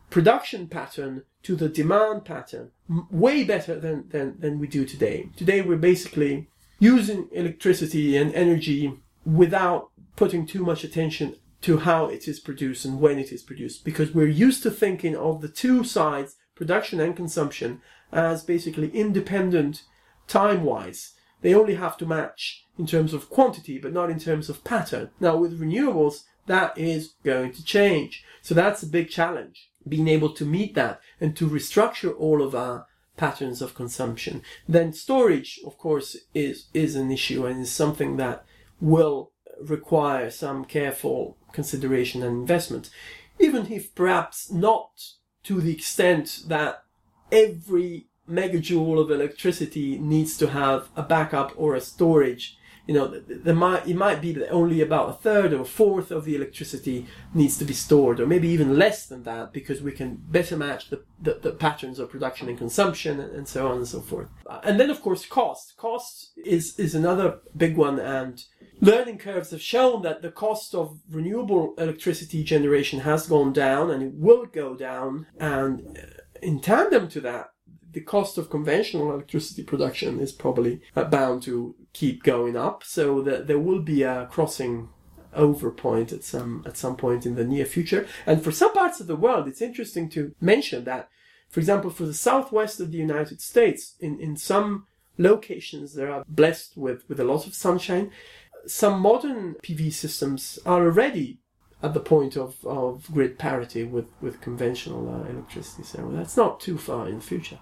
[0.10, 2.72] production pattern to the demand pattern
[3.10, 5.30] way better than, than, than we do today.
[5.38, 6.50] Today we're basically
[6.80, 8.94] using electricity and energy
[9.26, 13.84] without putting too much attention to how it is produced and when it is produced
[13.84, 17.82] because we're used to thinking of the two sides, production and consumption,
[18.12, 19.84] as basically independent
[20.28, 21.14] time wise.
[21.42, 25.10] They only have to match in terms of quantity but not in terms of pattern.
[25.20, 28.24] Now with renewables, that is going to change.
[28.42, 32.56] So that's a big challenge, being able to meet that and to restructure all of
[32.56, 32.88] our
[33.18, 34.42] patterns of consumption.
[34.68, 38.46] Then storage, of course, is, is an issue and is something that
[38.82, 39.32] will
[39.62, 42.90] require some careful consideration and investment.
[43.40, 44.90] Even if perhaps not
[45.44, 46.84] to the extent that
[47.32, 52.60] every megajoule of electricity needs to have a backup or a storage
[52.90, 56.36] you know, it might be that only about a third or a fourth of the
[56.36, 57.06] electricity
[57.36, 60.90] needs to be stored, or maybe even less than that, because we can better match
[60.90, 64.30] the, the, the patterns of production and consumption, and, and so on and so forth.
[64.64, 65.78] And then, of course, cost.
[65.78, 68.44] Cost is is another big one, and
[68.82, 74.02] learning curves have shown that the cost of renewable electricity generation has gone down and
[74.02, 75.28] it will go down.
[75.40, 77.52] And uh, in tandem to that,
[77.92, 82.84] the cost of conventional electricity production is probably uh, bound to keep going up.
[82.84, 84.90] So that there will be a crossing
[85.34, 88.08] over point at some at some point in the near future.
[88.26, 91.10] And for some parts of the world, it's interesting to mention that,
[91.50, 94.86] for example, for the southwest of the United States, in, in some
[95.18, 98.12] locations that are blessed with, with a lot of sunshine,
[98.66, 101.40] some modern PV systems are already
[101.82, 105.84] at the point of, of grid parity with, with conventional uh, electricity.
[105.84, 107.60] So that's not too far in the future.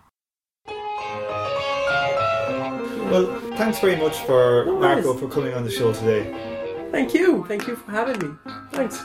[3.10, 6.90] Well, thanks very much for No Marco for coming on the show today.
[6.92, 7.46] Thank you.
[7.48, 8.36] Thank you for having me.
[8.72, 9.02] Thanks.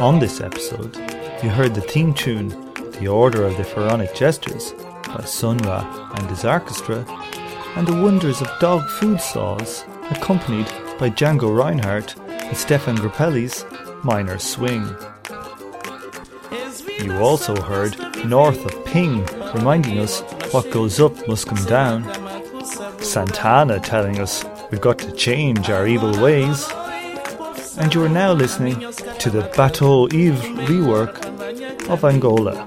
[0.00, 0.96] On this episode,
[1.42, 2.69] you heard the theme tune
[3.00, 4.74] The Order of the Pharaonic Gestures
[5.06, 7.06] by Sun Ra and his orchestra,
[7.74, 10.66] and the wonders of dog food saws, accompanied
[10.98, 13.64] by Django Reinhardt and Stéphane Grappelli's
[14.04, 14.84] Minor Swing.
[17.02, 17.96] You also heard
[18.26, 19.24] North of Ping
[19.54, 20.20] reminding us
[20.52, 22.04] what goes up must come down,
[23.02, 26.68] Santana telling us we've got to change our evil ways,
[27.78, 28.78] and you are now listening
[29.18, 31.24] to the Bateau Ivre rework
[31.88, 32.04] of.
[32.04, 32.66] Angola,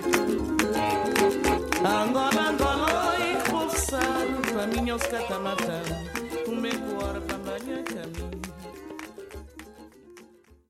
[4.97, 6.20] banha caminho Angola,